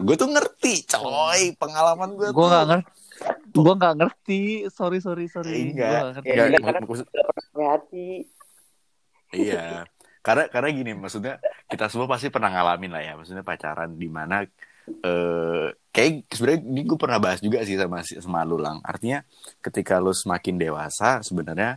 Gue 0.00 0.16
tuh 0.16 0.28
ngerti, 0.32 0.88
coy. 0.88 1.52
Pengalaman 1.60 2.16
gue 2.16 2.28
tuh. 2.32 2.36
Gue 2.36 2.46
nggak 2.48 2.66
ngerti. 2.72 3.03
Gue 3.50 3.72
nggak 3.78 3.94
ngerti. 4.00 4.42
Sorry, 4.68 4.98
sorry, 4.98 5.26
sorry. 5.30 5.70
Enggak. 5.70 5.88
Gua 5.88 5.94
nggak 5.94 6.12
ngerti. 6.14 6.28
Ya, 6.28 6.44
Enggak, 6.44 6.60
iya, 6.60 6.80
Pakai 7.54 7.66
hati 7.70 8.08
iya. 9.34 9.64
Karena 10.24 10.48
karena 10.48 10.68
gini, 10.72 10.92
maksudnya 10.96 11.36
kita 11.68 11.92
semua 11.92 12.08
pasti 12.08 12.32
pernah 12.32 12.48
ngalamin 12.48 12.90
lah 12.96 13.02
ya. 13.04 13.12
Maksudnya 13.14 13.44
pacaran 13.44 13.92
di 13.94 14.08
mana 14.08 14.40
eh 14.84 15.68
kayak 15.92 16.28
sebenarnya 16.32 16.60
ini 16.64 16.80
gue 16.84 16.98
pernah 17.00 17.16
bahas 17.20 17.40
juga 17.40 17.60
sih 17.64 17.76
sama 17.76 18.00
si- 18.00 18.20
sama 18.20 18.40
lu 18.44 18.56
lang. 18.56 18.80
Artinya 18.80 19.20
ketika 19.60 20.00
lu 20.00 20.16
semakin 20.16 20.56
dewasa 20.56 21.20
sebenarnya 21.20 21.76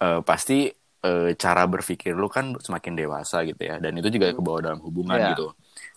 eh, 0.00 0.20
pasti 0.24 0.72
eh, 1.02 1.30
cara 1.36 1.62
berpikir 1.68 2.16
lu 2.16 2.32
kan 2.32 2.56
semakin 2.56 2.96
dewasa 2.96 3.44
gitu 3.44 3.60
ya. 3.60 3.76
Dan 3.76 3.98
itu 4.00 4.08
juga 4.08 4.32
kebawa 4.32 4.58
dalam 4.72 4.80
hubungan 4.80 5.18
Iya. 5.20 5.28
gitu. 5.36 5.52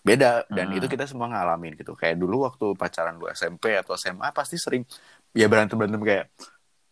Beda 0.05 0.45
dan 0.47 0.69
Hmm. 0.69 0.77
itu 0.77 0.85
kita 0.85 1.09
semua 1.09 1.25
ngalamin 1.25 1.73
gitu. 1.73 1.97
Kayak 1.97 2.21
dulu 2.21 2.45
waktu 2.45 2.77
pacaran 2.77 3.17
lu 3.17 3.25
SMP 3.27 3.73
atau 3.73 3.97
SMA 3.97 4.29
pasti 4.29 4.55
sering 4.55 4.85
ya 5.33 5.49
berantem-berantem 5.49 5.99
kayak 5.99 6.25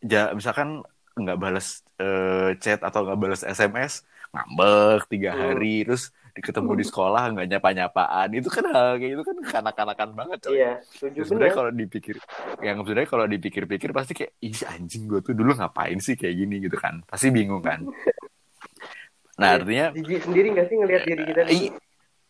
ja, 0.01 0.33
misalkan 0.33 0.81
nggak 1.13 1.37
balas 1.37 1.85
eh, 1.95 2.57
chat 2.57 2.81
atau 2.81 3.05
nggak 3.05 3.19
balas 3.21 3.41
SMS 3.45 4.01
ngambek 4.33 5.05
tiga 5.07 5.29
Hmm. 5.29 5.41
hari 5.53 5.85
terus 5.85 6.09
ketemu 6.33 6.73
di 6.73 6.85
sekolah 6.89 7.29
nggak 7.29 7.47
nyapa-nyapaan 7.53 8.33
itu 8.33 8.49
kan 8.49 8.65
hal 8.65 8.97
kayak 8.97 9.13
itu 9.13 9.21
kan 9.21 9.37
kanak-kanakan 9.45 10.09
banget 10.17 10.37
coy. 10.41 10.57
iya 10.57 10.81
Terus 10.97 11.29
sebenarnya 11.29 11.53
bener 11.53 11.53
kalau 11.53 11.69
dipikir 11.71 12.15
yang 12.59 12.77
sebenarnya 12.81 13.09
kalau 13.13 13.25
dipikir-pikir 13.29 13.89
pasti 13.93 14.17
kayak 14.17 14.33
ih 14.41 14.57
anjing 14.65 15.05
gue 15.05 15.21
tuh 15.21 15.37
dulu 15.37 15.53
ngapain 15.53 16.01
sih 16.01 16.17
kayak 16.17 16.33
gini 16.33 16.65
gitu 16.65 16.81
kan 16.81 17.05
pasti 17.05 17.29
bingung 17.29 17.61
kan 17.61 17.85
nah 19.37 19.53
Iya. 19.53 19.57
artinya 19.61 19.87
jijik 19.93 20.21
sendiri 20.25 20.47
nggak 20.53 20.65
sih 20.65 20.75
ngelihat 20.81 21.01
diri 21.05 21.23
kita 21.25 21.41
dulu 21.45 21.53
I- 21.53 21.73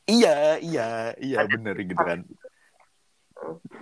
iya 0.09 0.59
iya 0.59 1.15
iya 1.19 1.37
bener 1.47 1.75
gitu 1.79 1.97
kan. 1.97 2.19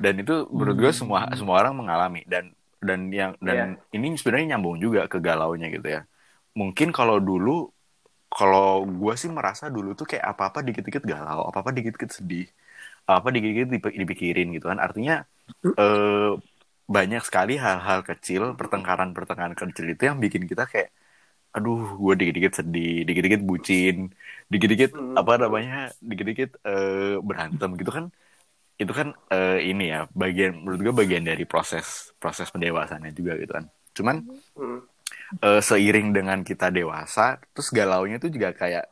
Dan 0.01 0.13
itu 0.21 0.33
menurut 0.49 0.77
gue 0.77 0.91
semua 0.93 1.29
semua 1.37 1.55
orang 1.61 1.73
mengalami. 1.77 2.21
Dan 2.25 2.53
dan 2.81 2.99
yang 3.13 3.31
dan 3.41 3.77
ini 3.93 4.17
sebenarnya 4.17 4.57
nyambung 4.57 4.77
juga 4.81 5.05
ke 5.05 5.17
galaunya 5.21 5.67
gitu 5.69 5.87
ya. 5.87 6.01
Mungkin 6.57 6.89
kalau 6.91 7.17
dulu 7.21 7.69
kalau 8.31 8.87
gue 8.87 9.13
sih 9.19 9.27
merasa 9.27 9.67
dulu 9.67 9.91
tuh 9.99 10.07
kayak 10.07 10.25
apa 10.35 10.43
apa 10.49 10.59
dikit-dikit 10.63 11.03
galau 11.03 11.43
apa 11.49 11.57
apa 11.61 11.71
dikit-dikit 11.75 12.11
sedih 12.15 12.47
apa 13.05 13.17
apa 13.19 13.27
dikit-dikit 13.35 13.67
dip- 13.73 13.97
dipikirin 14.01 14.47
gitu 14.55 14.65
kan. 14.71 14.79
Artinya 14.79 15.13
eh, 15.77 16.31
banyak 16.95 17.21
sekali 17.27 17.55
hal-hal 17.55 17.99
kecil 18.09 18.41
pertengkaran-pertengkaran 18.59 19.55
kecil 19.55 19.85
itu 19.93 20.03
yang 20.09 20.17
bikin 20.19 20.43
kita 20.51 20.63
kayak 20.71 20.89
aduh 21.55 21.79
gue 22.03 22.13
dikit-dikit 22.19 22.53
sedih 22.59 22.91
dikit-dikit 23.07 23.41
bucin 23.49 23.95
dikit-dikit 24.51 24.91
Hmm. 24.95 25.15
apa 25.19 25.31
namanya 25.43 25.75
dikit-dikit 26.09 26.49
eh, 26.67 27.15
berantem 27.27 27.69
gitu 27.79 27.91
kan. 27.97 28.05
Itu 28.81 28.93
kan 28.99 29.07
eh, 29.33 29.59
ini 29.71 29.83
ya 29.93 29.99
bagian 30.21 30.51
menurut 30.63 30.81
gue 30.85 30.95
bagian 31.01 31.23
dari 31.29 31.43
proses 31.51 31.85
proses 32.21 32.47
pendewasannya 32.53 33.11
juga 33.19 33.33
gitu 33.41 33.51
kan. 33.57 33.65
Cuman 33.97 34.15
Hmm. 34.55 34.79
eh, 35.43 35.61
seiring 35.61 36.07
dengan 36.17 36.39
kita 36.49 36.67
dewasa 36.73 37.39
terus 37.53 37.69
galaunya 37.71 38.17
tuh 38.23 38.29
juga 38.35 38.49
kayak 38.55 38.85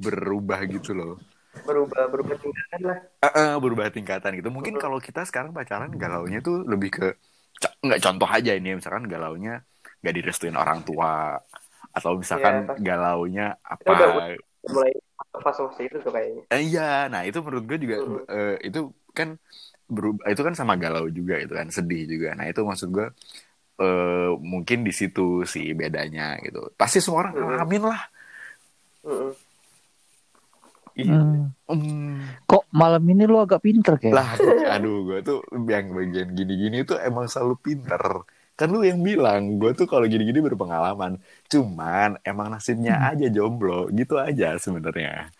berubah 0.00 0.60
gitu 0.70 0.90
loh. 0.96 1.12
Berubah 1.66 2.02
berubah 2.08 2.36
tingkatan 2.40 2.80
lah. 2.88 2.98
Eh, 3.20 3.32
eh, 3.36 3.52
berubah 3.60 3.86
tingkatan 3.92 4.30
gitu. 4.38 4.48
Mungkin 4.48 4.74
kalau 4.80 4.98
kita 5.02 5.26
sekarang 5.28 5.52
pacaran 5.52 5.92
galaunya 5.92 6.38
tuh 6.40 6.64
lebih 6.64 6.90
ke 6.94 7.06
nggak 7.84 8.00
contoh 8.00 8.28
aja 8.28 8.52
ini 8.56 8.78
misalkan 8.80 9.04
galaunya 9.04 9.60
nggak 10.00 10.14
direstuin 10.16 10.56
orang 10.56 10.80
tua 10.88 11.36
atau 11.90 12.16
misalkan 12.16 12.70
pasti. 12.70 12.82
galaunya 12.82 13.46
Kita 13.58 13.90
udah- 13.90 14.10
apa 14.14 14.22
mulai 14.70 14.92
fase-fase 15.40 15.82
itu 15.88 15.96
tuh 16.00 16.12
kayaknya 16.12 16.42
Eh, 16.52 16.62
iya, 16.62 17.08
nah 17.10 17.22
itu 17.26 17.38
menurut 17.42 17.64
gue 17.66 17.78
juga 17.80 17.96
Hmm. 18.02 18.22
eh, 18.28 18.56
itu 18.66 18.80
kan 19.10 19.34
berubah 19.90 20.30
itu 20.30 20.42
kan 20.46 20.54
sama 20.54 20.78
galau 20.78 21.10
juga 21.10 21.34
itu 21.42 21.50
kan 21.50 21.66
sedih 21.68 22.06
juga. 22.06 22.38
Nah 22.38 22.46
itu 22.46 22.62
maksud 22.62 22.88
gue 22.94 23.06
eh, 23.80 24.30
mungkin 24.38 24.84
di 24.84 24.92
situ 24.92 25.42
sih 25.48 25.72
bedanya 25.72 26.36
gitu. 26.44 26.68
Pasti 26.76 27.00
semua 27.00 27.26
orang 27.26 27.34
Hmm. 27.34 27.44
ngalamin 27.48 27.84
lah. 27.88 28.02
Mm-mm. 29.02 29.32
Iya. 30.94 31.16
Hmm. 31.16 31.48
Hmm. 31.70 32.18
Kok 32.44 32.66
malam 32.74 33.02
ini 33.08 33.24
lu 33.24 33.38
agak 33.40 33.62
pinter 33.64 33.96
kayak? 33.96 34.14
Lah, 34.14 34.28
aduh 34.68 35.06
gue 35.06 35.18
tuh 35.22 35.38
yang 35.70 35.94
bagian 35.94 36.28
gini-gini 36.34 36.82
tuh 36.84 36.98
emang 37.00 37.30
selalu 37.30 37.56
pinter. 37.62 38.02
Kan 38.60 38.68
lu 38.68 38.84
yang 38.84 39.00
bilang 39.00 39.56
gue 39.56 39.72
tuh 39.72 39.88
kalau 39.88 40.04
gini-gini 40.04 40.44
berpengalaman. 40.44 41.16
Cuman 41.48 42.20
emang 42.20 42.52
nasibnya 42.52 43.08
aja 43.08 43.32
jomblo, 43.32 43.88
gitu 43.88 44.20
aja 44.20 44.60
sebenarnya. 44.60 45.32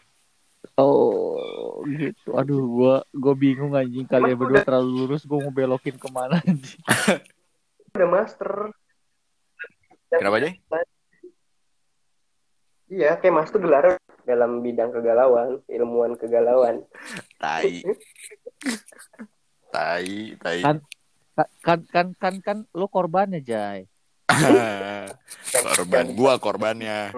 Oh, 0.81 1.85
gitu. 1.85 2.33
Aduh, 2.33 2.65
gua 2.65 2.95
gua 3.13 3.35
bingung 3.37 3.77
anjing 3.77 4.09
kalian 4.09 4.33
Emang 4.33 4.41
berdua 4.49 4.57
udah- 4.61 4.67
terlalu 4.67 4.91
lurus, 5.05 5.29
gua 5.29 5.45
mau 5.45 5.53
belokin 5.53 6.01
ke 6.01 6.09
mana 6.09 6.41
anjing. 6.41 6.81
udah 7.93 8.09
master 8.09 8.53
Kenapa 10.11 10.37
aja? 10.41 10.51
iya 12.91 13.15
kayak 13.15 13.35
master 13.37 13.63
gelar 13.63 13.95
dalam 14.27 14.59
bidang 14.61 14.91
kegalauan 14.91 15.63
ilmuwan 15.69 16.19
kegalauan 16.19 16.83
Tai. 17.39 17.83
Tai, 19.71 20.11
tai. 20.43 20.61
Kan 21.61 21.87
kan 21.89 22.07
kan 22.17 22.35
kan 22.41 22.57
lu 22.75 22.87
korbannya, 22.91 23.41
Jay. 23.45 23.87
korban. 25.77 26.05
Gua 26.15 26.39
korbannya. 26.39 27.15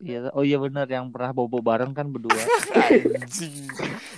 Iya, 0.00 0.32
oh 0.32 0.40
iya 0.40 0.56
benar 0.56 0.88
yang 0.88 1.12
pernah 1.12 1.36
bobo 1.36 1.60
bareng 1.60 1.92
kan 1.92 2.08
berdua. 2.08 2.40
anjing. 2.72 3.68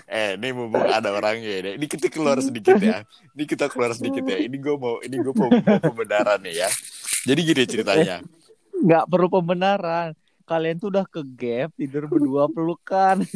Eh 0.07 0.38
ini 0.38 0.55
mumpung 0.55 0.87
ada 0.87 1.11
orangnya 1.11 1.59
deh 1.59 1.75
ini 1.75 1.90
kita 1.90 2.07
keluar 2.07 2.38
sedikit 2.38 2.79
ya. 2.79 3.03
Ini 3.35 3.44
kita 3.51 3.66
keluar 3.66 3.90
sedikit 3.90 4.22
ya. 4.22 4.38
Ini 4.38 4.57
gue 4.62 4.75
mau 4.79 5.03
ini 5.03 5.18
gue 5.18 5.35
mau, 5.35 5.51
mau 5.51 5.79
pembenaran 5.83 6.38
nih 6.38 6.62
ya. 6.62 6.68
Jadi 7.27 7.40
gini 7.42 7.62
ceritanya. 7.66 8.22
Nggak 8.79 9.05
perlu 9.11 9.27
pembenaran. 9.27 10.14
Kalian 10.46 10.79
tuh 10.79 10.94
udah 10.94 11.03
ke 11.03 11.22
gap 11.35 11.75
tidur 11.75 12.07
berdua 12.07 12.46
pelukan. 12.46 13.27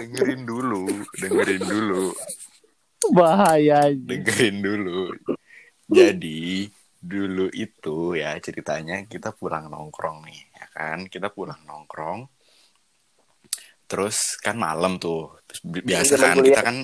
dengerin 0.00 0.48
dulu 0.48 0.88
dengerin 1.20 1.62
dulu 1.68 2.16
Bahaya 3.08 3.88
dengerin 3.90 4.60
dulu. 4.60 5.16
Jadi 5.90 6.68
dulu 7.00 7.48
itu 7.56 8.12
ya 8.14 8.36
ceritanya 8.38 9.00
kita 9.08 9.32
pulang 9.32 9.72
nongkrong 9.72 10.28
nih 10.28 10.40
ya 10.52 10.66
kan? 10.76 10.98
Kita 11.08 11.32
pulang 11.32 11.58
nongkrong. 11.64 12.28
Terus 13.90 14.38
kan 14.38 14.54
malam 14.54 15.02
tuh 15.02 15.34
Terus 15.50 15.60
bi- 15.66 15.82
biasa 15.82 16.14
kan 16.14 16.36
kita 16.38 16.60
kan 16.62 16.76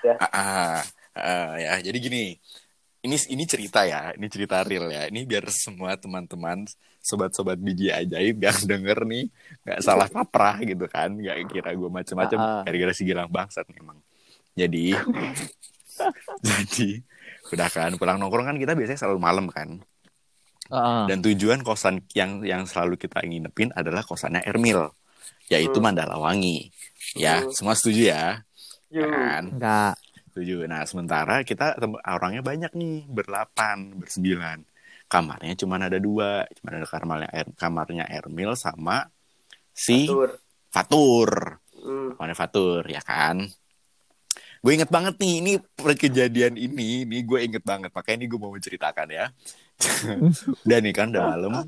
Ya. 0.00 0.16
Ah, 0.16 0.32
ah, 0.32 0.76
ah, 1.12 1.50
ya. 1.60 1.76
Jadi 1.84 1.98
gini 2.00 2.24
ini 3.04 3.16
ini 3.32 3.44
cerita 3.44 3.84
ya 3.84 4.16
ini 4.16 4.26
cerita 4.32 4.64
real 4.64 4.88
ya. 4.88 5.12
Ini 5.12 5.28
biar 5.28 5.44
semua 5.52 5.92
teman-teman 6.00 6.64
sobat-sobat 7.04 7.60
biji 7.60 7.92
ajaib 7.92 8.40
yang 8.40 8.58
denger 8.70 9.04
nih 9.04 9.28
nggak 9.60 9.80
salah 9.84 10.08
kaprah 10.16 10.56
gitu 10.64 10.88
kan? 10.88 11.12
Nggak 11.20 11.52
kira 11.52 11.70
gue 11.76 11.90
macem-macem. 11.92 12.38
Ah, 12.40 12.60
ah. 12.60 12.62
gara-gara 12.64 12.92
si 12.96 13.04
Gilang 13.04 13.28
bangsat 13.28 13.68
memang 13.76 14.00
jadi 14.54 14.98
jadi 16.48 16.88
udah 17.50 17.68
kan 17.68 17.90
pulang 17.98 18.18
nongkrong 18.18 18.46
kan 18.46 18.56
kita 18.58 18.72
biasanya 18.78 19.00
selalu 19.00 19.18
malam 19.18 19.46
kan 19.50 19.82
Heeh. 20.70 21.02
dan 21.10 21.18
tujuan 21.20 21.66
kosan 21.66 22.06
yang 22.14 22.46
yang 22.46 22.62
selalu 22.64 22.94
kita 22.94 23.22
nginepin 23.26 23.74
adalah 23.74 24.06
kosannya 24.06 24.46
Ermil 24.46 24.90
yaitu 25.50 25.82
Hmm. 25.82 25.90
Mandalawangi 25.90 26.70
ya 27.18 27.42
Hmm. 27.42 27.50
semua 27.50 27.74
setuju 27.74 28.14
ya 28.14 28.24
Ya 28.90 29.06
Yuk. 29.06 29.10
kan 29.10 29.44
Enggak. 29.54 29.94
Setuju. 30.30 30.66
Nah, 30.66 30.82
sementara 30.82 31.42
kita 31.42 31.74
orangnya 32.06 32.38
banyak 32.38 32.70
nih, 32.74 33.06
berlapan, 33.06 33.98
bersembilan. 33.98 34.62
Kamarnya 35.06 35.58
cuma 35.58 35.74
ada 35.78 35.98
dua, 35.98 36.46
cuma 36.54 36.74
ada 36.74 36.86
kamarnya 36.86 37.30
Er- 37.30 37.54
kamarnya 37.54 38.06
Ermil 38.06 38.54
sama 38.54 39.10
si 39.70 40.06
Tur. 40.06 40.38
Fatur 40.70 41.58
Hmm. 41.74 42.14
kamarnya 42.14 42.34
Fatur 42.38 42.82
ya 42.86 43.02
kan 43.02 43.42
gue 44.60 44.72
inget 44.76 44.92
banget 44.92 45.16
nih 45.16 45.34
ini 45.40 45.52
kejadian 45.96 46.54
ini 46.60 47.08
nih 47.08 47.20
gue 47.24 47.38
inget 47.40 47.64
banget. 47.64 47.90
Makanya 47.96 48.16
ini 48.20 48.26
gue 48.28 48.40
mau 48.40 48.52
menceritakan 48.52 49.08
ya. 49.08 49.26
Udah 50.68 50.78
nih 50.84 50.92
kan 50.92 51.08
udah 51.08 51.24
malam. 51.24 51.64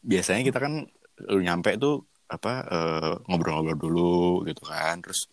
Biasanya 0.00 0.42
kita 0.48 0.58
kan 0.64 0.88
lu 1.28 1.40
nyampe 1.44 1.76
tuh 1.76 2.08
apa 2.24 2.52
eh, 2.64 3.12
ngobrol-ngobrol 3.28 3.76
dulu 3.76 4.16
gitu 4.48 4.64
kan. 4.64 5.04
Terus 5.04 5.28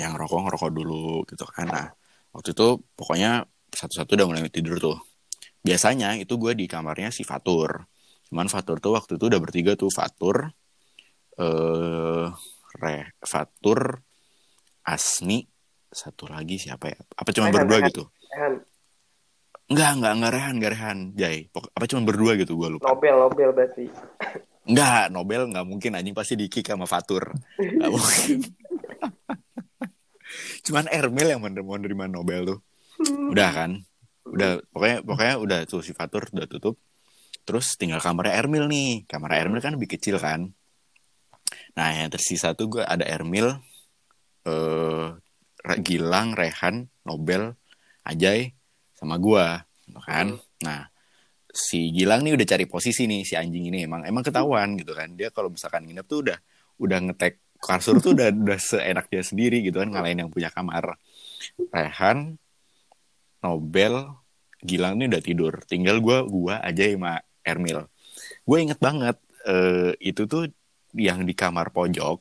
yang 0.00 0.16
rokok 0.16 0.48
ngerokok 0.48 0.70
dulu 0.72 1.28
gitu 1.28 1.44
kan. 1.44 1.68
Nah 1.68 1.86
waktu 2.32 2.56
itu 2.56 2.80
pokoknya 2.96 3.44
satu-satu 3.68 4.16
udah 4.16 4.26
mulai 4.26 4.48
tidur 4.48 4.80
tuh. 4.80 4.96
Biasanya 5.60 6.16
itu 6.16 6.40
gue 6.40 6.56
di 6.56 6.64
kamarnya 6.64 7.12
si 7.12 7.28
Fatur. 7.28 7.84
Cuman 8.32 8.48
Fatur 8.48 8.80
tuh 8.80 8.96
waktu 8.96 9.20
itu 9.20 9.24
udah 9.28 9.40
bertiga 9.42 9.76
tuh. 9.76 9.92
Fatur 9.92 10.48
eh 11.40 12.26
Re, 12.80 12.96
Fatur 13.20 14.00
Asmi 14.86 15.44
satu 15.90 16.26
lagi 16.26 16.56
siapa 16.56 16.86
ya 16.88 16.98
apa 17.12 17.28
cuma 17.30 17.50
Rehan, 17.50 17.54
berdua 17.60 17.78
Rehan. 17.78 17.88
gitu 17.90 18.02
Rehan. 18.30 18.54
Enggak, 19.70 19.90
enggak, 19.94 20.12
enggak 20.18 20.32
Rehan, 20.34 20.54
enggak 20.58 20.72
Rehan, 20.74 20.98
Jai. 21.14 21.38
Apa 21.46 21.84
cuma 21.86 22.02
berdua 22.02 22.32
gitu 22.34 22.58
gue 22.58 22.68
lupa. 22.74 22.90
Nobel, 22.90 23.14
Nobel 23.16 23.50
berarti. 23.54 23.86
Enggak, 24.66 25.04
Nobel 25.14 25.42
enggak 25.46 25.62
mungkin 25.62 25.94
anjing 25.94 26.10
pasti 26.10 26.34
di 26.34 26.50
kick 26.50 26.66
sama 26.66 26.90
Fatur. 26.90 27.30
Enggak 27.54 27.86
mungkin. 27.88 28.38
Cuman 30.66 30.90
Ermil 30.90 31.26
yang 31.28 31.38
mener- 31.38 31.62
mau 31.62 31.74
nerima 31.74 32.06
Nobel 32.06 32.46
tuh. 32.46 32.58
Udah 33.30 33.50
kan? 33.50 33.70
Udah 34.26 34.58
pokoknya 34.70 34.98
pokoknya 35.02 35.34
udah 35.38 35.58
tuh 35.64 35.80
si 35.80 35.94
Fatur 35.94 36.26
udah 36.28 36.46
tutup. 36.46 36.74
Terus 37.46 37.74
tinggal 37.74 37.98
kamarnya 37.98 38.36
Ermil 38.36 38.66
nih. 38.66 39.06
Kamar 39.06 39.38
Ermil 39.38 39.62
kan 39.62 39.74
lebih 39.74 39.86
kecil 39.88 40.18
kan. 40.18 40.50
Nah, 41.74 41.88
yang 41.94 42.10
tersisa 42.10 42.52
tuh 42.54 42.66
gue 42.68 42.82
ada 42.82 43.06
Ermil 43.06 43.54
eh 44.42 45.06
Re- 45.14 45.18
Gilang, 45.60 46.32
Rehan, 46.32 46.88
Nobel, 47.04 47.54
Ajay 48.06 48.56
sama 48.96 49.20
gua, 49.20 49.64
gitu 49.84 50.00
kan. 50.00 50.40
Nah, 50.64 50.88
si 51.52 51.92
Gilang 51.92 52.24
nih 52.24 52.36
udah 52.36 52.46
cari 52.48 52.64
posisi 52.64 53.04
nih 53.04 53.26
si 53.26 53.34
anjing 53.36 53.68
ini 53.68 53.84
emang 53.84 54.06
emang 54.06 54.24
ketahuan 54.24 54.78
gitu 54.80 54.96
kan. 54.96 55.12
Dia 55.16 55.28
kalau 55.34 55.52
misalkan 55.52 55.84
nginep 55.84 56.06
tuh 56.06 56.18
udah 56.24 56.38
udah 56.80 56.98
ngetek 57.10 57.40
kasur 57.60 58.00
tuh 58.00 58.16
udah 58.16 58.32
udah 58.32 58.56
seenak 58.56 59.12
dia 59.12 59.20
sendiri 59.20 59.60
gitu 59.60 59.84
kan 59.84 59.92
ngalahin 59.92 60.24
yang 60.24 60.30
punya 60.32 60.48
kamar. 60.48 60.96
Rehan 61.72 62.40
Nobel 63.44 64.16
Gilang 64.60 65.00
nih 65.00 65.08
udah 65.12 65.22
tidur. 65.24 65.54
Tinggal 65.64 66.00
gua 66.04 66.24
gua 66.24 66.60
aja 66.60 66.84
sama 66.84 67.20
Ermil. 67.44 67.88
Gue 68.44 68.58
inget 68.60 68.76
banget 68.76 69.16
eh, 69.48 69.96
itu 70.00 70.28
tuh 70.28 70.48
yang 70.92 71.24
di 71.24 71.32
kamar 71.32 71.72
pojok 71.72 72.20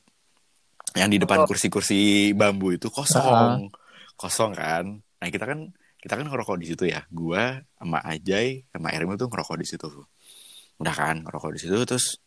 yang 0.97 1.09
di 1.09 1.21
depan 1.21 1.43
Oh. 1.43 1.47
kursi-kursi 1.47 2.31
bambu 2.33 2.73
itu 2.73 2.89
kosong. 2.89 3.69
Kosong 4.17 4.51
kan? 4.55 4.85
Nah 4.97 5.27
kita 5.29 5.45
kan 5.45 5.69
kita 5.99 6.15
kan 6.15 6.25
ngerokok 6.25 6.57
di 6.57 6.65
situ 6.71 6.83
ya. 6.89 7.03
Gua 7.11 7.59
sama 7.77 7.99
Ajay 8.01 8.63
sama 8.71 8.89
Ermil 8.95 9.19
tuh 9.19 9.27
ngerokok 9.29 9.57
di 9.59 9.67
situ 9.67 9.85
tuh. 9.85 10.07
Udah 10.79 10.95
kan 10.95 11.21
ngerokok 11.23 11.51
di 11.55 11.59
situ 11.59 11.75
terus 11.83 12.17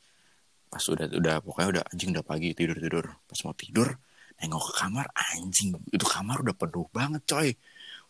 pas 0.72 0.80
udah 0.88 1.04
udah 1.20 1.36
pokoknya 1.44 1.68
udah 1.68 1.82
anjing 1.92 2.16
udah 2.16 2.24
pagi 2.24 2.56
tidur 2.56 2.80
tidur 2.80 3.04
pas 3.28 3.38
mau 3.44 3.52
tidur 3.52 3.88
nengok 4.40 4.62
ke 4.62 4.72
kamar 4.84 5.06
anjing. 5.12 5.68
Itu 5.92 6.04
kamar 6.04 6.40
udah 6.44 6.54
penuh 6.56 6.86
banget 6.92 7.22
coy. 7.28 7.48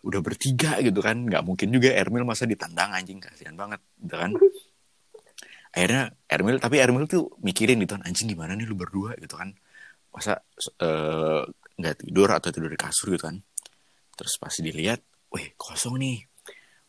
Udah 0.03 0.19
bertiga 0.19 0.83
gitu 0.83 0.99
kan. 0.99 1.27
Nggak 1.27 1.43
mungkin 1.47 1.71
juga 1.71 1.95
Ermil 1.95 2.27
masa 2.27 2.45
ditendang 2.45 2.91
anjing. 2.91 3.23
Kasihan 3.23 3.55
banget 3.55 3.79
gitu 4.03 4.15
kan. 4.19 4.31
Akhirnya 5.73 6.13
Ermil 6.29 6.61
tapi 6.61 6.77
Ermil 6.83 7.09
tuh 7.09 7.33
mikirin 7.41 7.81
gitu 7.81 7.97
kan 7.97 8.03
anjing 8.05 8.29
gimana 8.29 8.53
nih 8.59 8.67
lu 8.69 8.77
berdua? 8.77 9.17
Gitu 9.17 9.33
kan 9.39 9.55
masa 10.13 10.39
eh, 10.79 11.43
nggak 11.81 11.97
tidur 12.07 12.29
atau 12.29 12.53
tidur 12.53 12.71
di 12.71 12.79
kasur 12.79 13.17
gitu 13.17 13.27
kan. 13.27 13.37
Terus 14.13 14.37
pas 14.37 14.53
dilihat 14.53 15.01
wih 15.33 15.57
kosong 15.57 15.97
nih. 15.99 16.21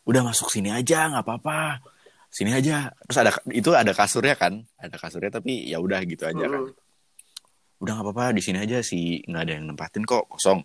Udah 0.04 0.20
masuk 0.20 0.52
sini 0.52 0.68
aja 0.68 1.08
nggak 1.08 1.24
apa-apa. 1.24 1.80
Sini 2.28 2.52
aja. 2.52 2.92
Terus 3.08 3.18
ada 3.18 3.30
itu 3.50 3.72
ada 3.72 3.92
kasurnya 3.96 4.36
kan. 4.36 4.60
Ada 4.76 4.96
kasurnya 5.00 5.32
tapi 5.40 5.66
ya 5.66 5.80
udah 5.80 6.00
gitu 6.04 6.28
aja 6.28 6.46
kan. 6.46 6.62
Hmm. 6.68 6.82
udah 7.82 8.00
nggak 8.00 8.06
apa-apa 8.06 8.36
di 8.36 8.42
sini 8.44 8.58
aja 8.60 8.78
sih. 8.84 9.24
Nggak 9.24 9.42
ada 9.48 9.52
yang 9.56 9.64
nempatin 9.72 10.04
kok 10.04 10.24
kosong. 10.28 10.60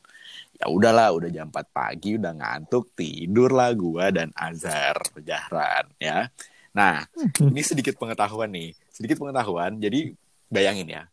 Ya 0.60 0.68
udahlah 0.68 1.16
udah 1.16 1.32
jam 1.32 1.48
4 1.48 1.72
pagi 1.72 2.20
udah 2.20 2.36
ngantuk 2.36 2.92
tidur 2.94 3.56
lah 3.56 3.72
gua 3.74 4.12
dan 4.12 4.36
Azhar 4.36 5.00
Jahran 5.24 5.88
ya. 6.00 6.28
Nah 6.76 7.08
ini 7.40 7.64
sedikit 7.64 7.96
pengetahuan 7.96 8.52
nih. 8.52 8.76
Sedikit 8.92 9.24
pengetahuan 9.24 9.80
jadi 9.80 10.12
bayangin 10.52 10.88
ya 10.92 11.04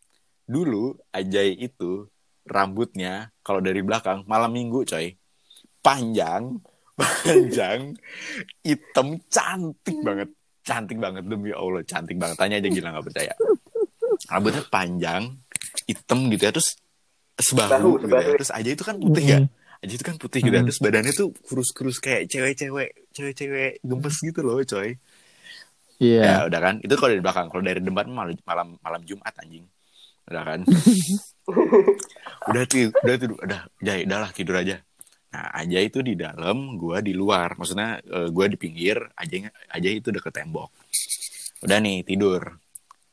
dulu 0.47 0.95
Ajay 1.11 1.59
itu 1.59 2.07
rambutnya 2.47 3.35
kalau 3.43 3.59
dari 3.59 3.83
belakang 3.83 4.23
malam 4.31 4.55
minggu 4.55 4.87
coy. 4.87 5.19
Panjang 5.83 6.63
panjang 6.99 7.95
hitam 8.63 9.19
cantik 9.29 9.99
banget. 10.01 10.31
Cantik 10.67 10.99
banget 10.99 11.23
demi 11.27 11.51
Allah 11.55 11.83
cantik 11.83 12.17
banget. 12.19 12.39
Tanya 12.39 12.59
aja 12.59 12.69
gila 12.71 12.89
nggak 12.95 13.07
percaya. 13.07 13.35
Rambutnya 14.31 14.63
panjang 14.67 15.23
hitam 15.87 16.27
gitu 16.33 16.43
ya 16.49 16.53
terus 16.55 16.79
sebahu, 17.37 17.69
Sebahu, 17.69 17.91
gitu 18.01 18.15
ya. 18.17 18.35
terus 18.41 18.51
aja 18.51 18.71
itu 18.73 18.83
kan 18.87 18.97
putih 18.97 19.25
ya? 19.27 19.39
Aja 19.85 19.93
itu 19.93 20.05
kan 20.07 20.17
putih 20.17 20.41
gitu 20.41 20.55
ya. 20.57 20.63
Mm. 20.65 20.69
terus 20.73 20.81
badannya 20.81 21.13
tuh 21.13 21.29
kurus-kurus 21.47 22.01
kayak 22.01 22.33
cewek-cewek 22.33 23.13
cewek-cewek 23.13 23.83
gemes 23.85 24.17
gitu 24.23 24.41
loh 24.43 24.63
coy. 24.63 24.97
Iya. 25.97 26.23
ya 26.25 26.37
udah 26.49 26.61
kan? 26.61 26.75
Itu 26.83 26.93
kalau 26.97 27.11
dari 27.13 27.23
belakang. 27.23 27.47
Kalau 27.53 27.63
dari 27.63 27.81
depan 27.81 28.07
malam 28.09 28.37
malam 28.45 28.69
malam 28.81 29.01
Jumat 29.05 29.33
anjing 29.39 29.65
udah 30.27 30.43
kan? 30.43 30.61
Udah 32.47 32.63
tuh 32.67 32.91
udah 33.03 33.15
tuh 33.19 33.29
udah 33.39 33.61
jai 33.83 34.03
udahlah 34.07 34.31
tidur 34.35 34.59
aja. 34.59 34.79
Nah 35.35 35.47
aja 35.51 35.79
itu 35.83 35.99
di 36.03 36.15
dalam 36.15 36.79
gua 36.79 37.03
di 37.03 37.15
luar. 37.15 37.59
Maksudnya 37.59 38.03
eh, 38.03 38.29
gua 38.31 38.47
di 38.47 38.55
pinggir 38.59 38.99
aja 39.19 39.51
aja 39.71 39.89
itu 39.91 40.11
deket 40.15 40.31
tembok. 40.35 40.71
Udah 41.63 41.79
nih 41.83 42.07
tidur. 42.07 42.43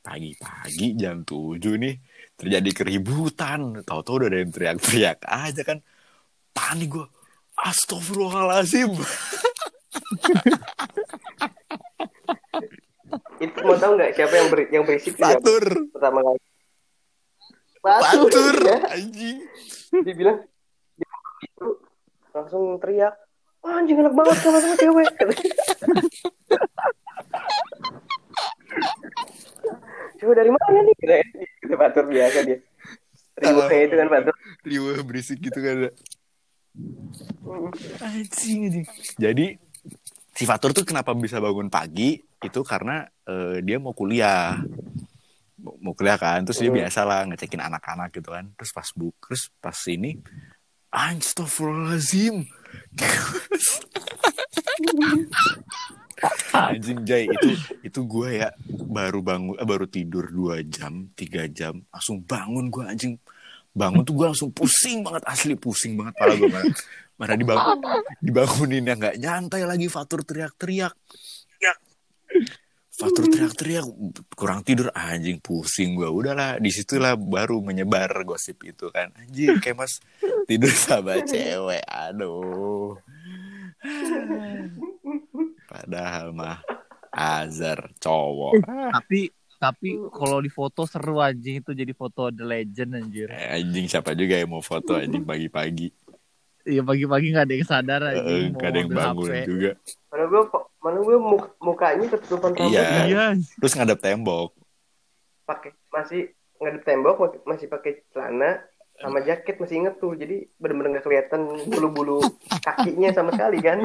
Pagi-pagi 0.04 1.00
jam 1.00 1.24
7 1.26 1.58
nih 1.82 1.96
terjadi 2.38 2.70
keributan. 2.74 3.82
Tahu-tahu 3.86 4.26
udah 4.26 4.30
ada 4.30 4.38
yang 4.42 4.52
teriak-teriak 4.54 5.20
aja 5.26 5.62
kan. 5.66 5.78
Panik 6.54 6.90
gua. 6.94 7.08
Astagfirullahalazim 7.54 8.98
Itu 13.38 13.58
mau 13.62 13.78
tahu 13.78 13.94
nggak 13.94 14.12
siapa 14.18 14.34
yang 14.36 14.48
beri, 14.50 14.64
yang 14.74 14.84
berisik 14.90 15.14
Fatur. 15.16 15.64
Pertama 15.94 16.20
kali? 16.26 16.40
Fatur 17.84 18.56
ya. 18.64 18.78
anjing 18.90 19.44
Dia 19.92 20.16
bilang 20.16 20.40
dia 20.96 21.12
itu 21.44 21.68
langsung 22.32 22.80
teriak. 22.80 23.14
"Wah, 23.60 23.78
anjing 23.78 24.00
enak 24.00 24.12
banget 24.12 24.38
sama 24.40 24.58
sama 24.58 24.76
cewek. 24.76 25.12
Cewek 30.18 30.36
dari 30.36 30.52
mana 30.52 30.78
nih? 30.82 30.96
Kata 31.62 31.76
Fatur 31.78 32.06
biasa 32.08 32.38
dia. 32.44 32.58
Riwahnya 33.34 33.84
itu 33.84 33.96
kan 33.98 34.08
Fatur. 34.10 34.36
riuh 34.64 35.04
berisik 35.04 35.40
gitu 35.42 35.60
kan 35.60 35.92
Hmm. 37.44 37.70
anjing 38.02 38.66
anjing 38.66 38.86
jadi 39.14 39.62
si 40.34 40.44
Fatur 40.44 40.74
tuh 40.74 40.82
kenapa 40.82 41.14
bisa 41.14 41.38
bangun 41.38 41.70
pagi 41.70 42.18
itu 42.18 42.60
karena 42.66 43.06
eh, 43.30 43.62
dia 43.62 43.78
mau 43.78 43.94
kuliah 43.94 44.58
mau 45.84 45.92
kuliah 45.92 46.16
kan 46.16 46.48
terus 46.48 46.64
dia 46.64 46.72
Hmm. 46.72 46.80
biasa 46.80 47.04
lah 47.04 47.28
ngecekin 47.28 47.60
anak-anak 47.60 48.16
gitu 48.16 48.32
kan. 48.32 48.48
Terus 48.56 48.72
pas 48.72 48.88
buk 48.96 49.12
terus 49.28 49.52
pas 49.60 49.76
ini 49.92 50.24
Astagfirullahaladzim 50.94 52.46
anjing 56.54 57.02
Jay 57.04 57.28
itu 57.28 57.50
itu 57.84 58.00
gue 58.08 58.40
ya 58.40 58.56
baru 58.70 59.20
bangun 59.20 59.60
eh, 59.60 59.68
baru 59.68 59.84
tidur 59.90 60.32
dua 60.32 60.64
jam 60.64 61.12
tiga 61.18 61.44
jam 61.52 61.84
langsung 61.92 62.24
bangun 62.24 62.72
gue 62.72 62.86
anjing. 62.88 63.20
Bangun 63.74 64.06
tuh 64.06 64.14
gue 64.14 64.30
langsung 64.30 64.54
pusing 64.54 65.02
banget 65.02 65.26
asli 65.26 65.58
pusing 65.58 65.98
banget 65.98 66.14
pala 66.14 66.38
gue 66.38 66.46
mana, 66.46 66.70
mana 67.18 67.34
dibangun 67.34 67.82
dibangunin 68.22 68.86
yang 68.86 69.02
nggak 69.02 69.18
nyantai 69.18 69.66
lagi 69.66 69.90
Fatur 69.90 70.22
teriak-teriak 70.22 70.94
Fatur 73.04 73.28
teriak-teriak 73.28 73.84
kurang 74.32 74.64
tidur 74.64 74.88
anjing 74.90 75.36
pusing 75.38 75.92
gue 75.94 76.08
udahlah 76.08 76.56
di 76.56 76.70
situlah 76.70 77.14
baru 77.14 77.60
menyebar 77.60 78.24
gosip 78.24 78.64
itu 78.64 78.88
kan 78.88 79.12
anjing 79.14 79.60
kayak 79.60 79.76
mas 79.78 80.00
tidur 80.46 80.72
sama 80.72 81.20
cewek 81.28 81.84
aduh 81.84 82.96
padahal 85.66 86.32
mah 86.32 86.64
Azar 87.12 87.92
cowok 87.98 88.64
Tapi 88.64 89.28
tapi 89.60 89.90
kalau 90.10 90.40
di 90.40 90.48
foto 90.48 90.84
seru 90.84 91.20
anjing 91.20 91.60
itu 91.60 91.72
jadi 91.72 91.92
foto 91.92 92.28
the 92.28 92.44
legend 92.44 92.96
anjir. 92.98 93.28
Eh, 93.28 93.48
anjing 93.54 93.88
siapa 93.88 94.12
juga 94.12 94.36
yang 94.36 94.50
mau 94.50 94.60
foto 94.60 94.96
anjing 94.96 95.24
pagi-pagi 95.24 95.88
Iya 96.64 96.80
pagi-pagi 96.82 97.28
nggak 97.30 97.44
ada 97.44 97.54
yang 97.54 97.68
sadar 97.68 98.02
Eh, 98.06 98.12
anjing. 98.14 98.48
gak 98.54 98.70
ada 98.70 98.78
yang 98.78 98.90
bangun 98.90 99.28
HP. 99.30 99.44
juga 99.46 99.72
Mana 100.08 100.24
gue 100.26 100.42
mana 100.84 101.00
gue 101.00 101.16
muk- 101.16 101.56
mukanya 101.58 102.06
ketutupan 102.08 102.52
rambut 102.52 102.70
Iya. 102.70 102.84
kan? 102.84 103.06
Iya. 103.08 103.26
terus 103.58 103.74
ngadep 103.74 104.00
tembok 104.00 104.52
pakai 105.44 105.72
masih 105.90 106.22
ngadep 106.58 106.84
tembok 106.84 107.16
masih 107.44 107.68
pakai 107.68 108.04
celana 108.10 108.60
sama 108.96 109.20
jaket 109.20 109.58
masih 109.58 109.76
inget 109.80 109.96
tuh 109.98 110.14
jadi 110.14 110.46
bener-bener 110.56 110.94
nggak 110.94 111.04
kelihatan 111.04 111.42
bulu-bulu 111.66 112.20
kakinya 112.60 113.10
sama 113.10 113.32
sekali 113.32 113.58
kan 113.58 113.80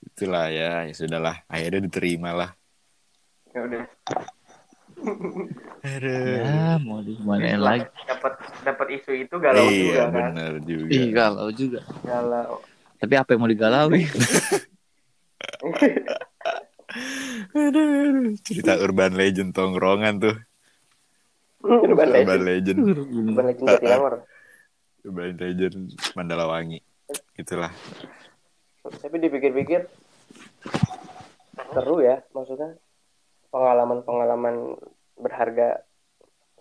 Itulah 0.00 0.50
ya, 0.50 0.82
ya 0.82 0.92
sudahlah. 0.92 1.46
Akhirnya 1.46 1.78
diterima 1.80 2.32
lah. 2.32 2.50
ya 3.48 3.62
udah 3.62 3.84
Aduh. 5.78 6.42
Ya, 6.42 6.74
mau 6.76 6.98
dimanain 6.98 7.56
lagi. 7.56 7.86
dapat 8.04 8.34
dapat 8.60 8.86
isu 8.92 9.12
itu 9.16 9.34
galau 9.38 9.62
juga 9.62 9.78
iya, 9.94 10.04
kan 10.04 10.34
bener 10.34 10.52
juga. 10.60 10.90
Ih, 10.90 11.06
galau 11.08 11.48
juga. 11.48 11.80
galau 12.02 12.58
Tapi 12.98 13.14
apa 13.14 13.28
yang 13.34 13.40
mau 13.42 13.50
digalauin? 13.50 14.10
Aduh. 17.54 18.34
Cerita 18.46 18.74
urban 18.82 19.14
legend 19.14 19.54
tongkrongan 19.54 20.14
tuh. 20.18 20.36
urban 21.62 22.10
Urban 22.10 22.42
legend 22.42 22.42
legend. 22.46 22.78
urban 23.34 23.44
legend 23.50 23.66
Jatinangor 23.66 24.14
Urban 25.06 25.34
legend 25.38 25.76
Mandalawangi. 26.14 26.80
Itulah. 27.38 27.72
tapi 28.88 29.20
dipikir-pikir 29.20 29.84
seru 31.76 32.00
ya 32.00 32.24
maksudnya 32.32 32.72
pengalaman-pengalaman 33.52 34.80
berharga 35.20 35.84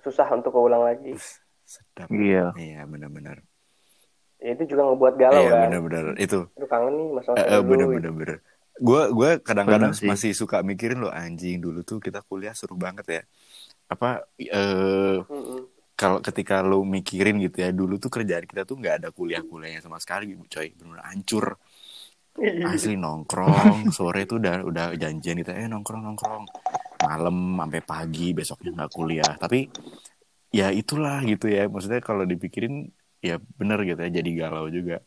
susah 0.04 0.28
untuk 0.36 0.52
keulang 0.52 0.84
lagi 0.84 1.16
Sedap. 1.68 2.08
Iya. 2.08 2.56
Iya, 2.56 2.88
benar-benar. 2.88 3.44
Ya, 4.44 4.50
itu 4.56 4.64
juga 4.72 4.82
ngebuat 4.88 5.16
galau 5.24 5.44
Iya, 5.44 5.50
kan 5.54 5.60
benar-benar. 5.62 6.06
Itu. 6.24 6.36
Aduh 6.58 6.70
kangen 6.72 6.94
nih 7.00 7.08
masa 7.18 7.32
Eh, 7.38 7.44
masa 7.44 7.58
eh, 7.60 7.62
dulu 7.62 7.70
bener-bener 7.70 8.12
bener. 8.20 8.38
Gue 8.88 9.02
gue 9.18 9.30
kadang-kadang 9.48 9.92
masih 10.10 10.32
suka 10.38 10.58
mikirin 10.70 11.00
lo 11.04 11.10
anjing 11.10 11.58
dulu 11.66 11.80
tuh 11.90 11.98
kita 12.06 12.20
kuliah 12.30 12.54
seru 12.60 12.76
banget 12.86 13.06
ya. 13.16 13.22
Apa 13.94 14.08
eh 14.40 15.18
Mm-mm. 15.30 15.68
kalau 16.02 16.20
ketika 16.28 16.56
lo 16.70 16.86
mikirin 16.86 17.36
gitu 17.46 17.58
ya 17.66 17.70
dulu 17.74 17.94
tuh 18.04 18.12
kerjaan 18.16 18.46
kita 18.52 18.64
tuh 18.70 18.76
nggak 18.82 18.96
ada 19.04 19.10
kuliah-kuliahnya 19.18 19.82
sama 19.86 19.98
sekali 20.04 20.24
gitu 20.34 20.44
coy 20.56 20.68
bener 20.80 21.00
hancur 21.10 21.46
asli 22.72 22.94
nongkrong 23.04 23.90
sore 23.98 24.22
tuh 24.30 24.38
udah 24.42 24.56
udah 24.70 24.86
janjian 25.02 25.36
gitu 25.42 25.52
eh 25.56 25.68
nongkrong 25.72 26.02
nongkrong 26.06 26.44
malam 27.08 27.36
sampai 27.60 27.82
pagi 27.92 28.28
besoknya 28.38 28.70
nggak 28.78 28.92
kuliah 28.98 29.34
tapi 29.44 29.60
ya 30.60 30.68
itulah 30.82 31.18
gitu 31.32 31.46
ya 31.56 31.62
maksudnya 31.72 32.02
kalau 32.10 32.24
dipikirin 32.32 32.74
ya 33.24 33.42
bener 33.58 33.80
gitu 33.84 34.00
ya 34.00 34.12
jadi 34.12 34.30
galau 34.48 34.70
juga. 34.70 35.02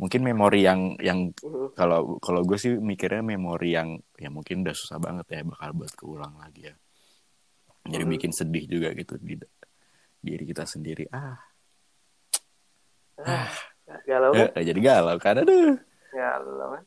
Mungkin 0.00 0.20
memori 0.24 0.66
yang 0.66 0.98
yang 0.98 1.30
kalau 1.78 2.18
kalau 2.18 2.42
gue 2.42 2.58
sih 2.58 2.74
mikirnya 2.74 3.22
memori 3.22 3.76
yang 3.76 4.00
ya 4.18 4.28
mungkin 4.32 4.66
udah 4.66 4.74
susah 4.74 4.98
banget 4.98 5.26
ya 5.30 5.46
bakal 5.46 5.70
buat 5.76 5.92
keulang 5.94 6.34
lagi 6.42 6.72
ya. 6.72 6.74
Jadi 7.86 8.04
Mhm. 8.06 8.12
bikin 8.18 8.30
sedih 8.34 8.64
juga 8.66 8.90
gitu 8.94 9.18
di 9.18 9.38
diri 10.22 10.44
kita 10.46 10.66
sendiri. 10.66 11.06
Ah. 11.10 11.38
Ah, 13.22 13.50
galau 14.06 14.34
eh, 14.34 14.50
kan 14.50 14.62
jadi 14.62 14.80
galau 14.82 15.16
kan? 15.22 15.42
Aduh. 15.42 15.78
Galau 16.10 16.68
kan? 16.78 16.84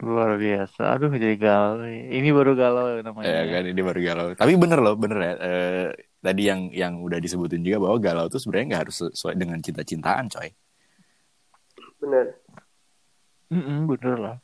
Luar 0.00 0.40
biasa. 0.40 0.96
Aduh, 0.96 1.12
jadi 1.12 1.36
galau. 1.36 1.84
Ini 1.88 2.28
baru 2.32 2.56
galau 2.56 3.04
namanya. 3.04 3.44
ya. 3.44 3.60
kan 3.60 3.64
ini 3.68 3.80
baru 3.84 4.00
galau. 4.00 4.26
Tapi 4.32 4.56
bener 4.56 4.80
loh 4.80 4.96
bener 4.96 5.18
ya. 5.20 5.34
Eh, 5.36 5.88
tadi 6.20 6.46
yang 6.46 6.68
yang 6.70 7.00
udah 7.00 7.16
disebutin 7.16 7.64
juga 7.64 7.80
bahwa 7.80 7.96
galau 7.96 8.26
tuh 8.28 8.36
sebenarnya 8.36 8.66
nggak 8.76 8.82
harus 8.88 8.96
sesuai 9.12 9.34
dengan 9.36 9.58
cinta-cintaan 9.58 10.28
coy 10.28 10.48
bener 12.00 12.36
Mm-mm, 13.50 13.90
bener 13.90 14.14
lah. 14.14 14.36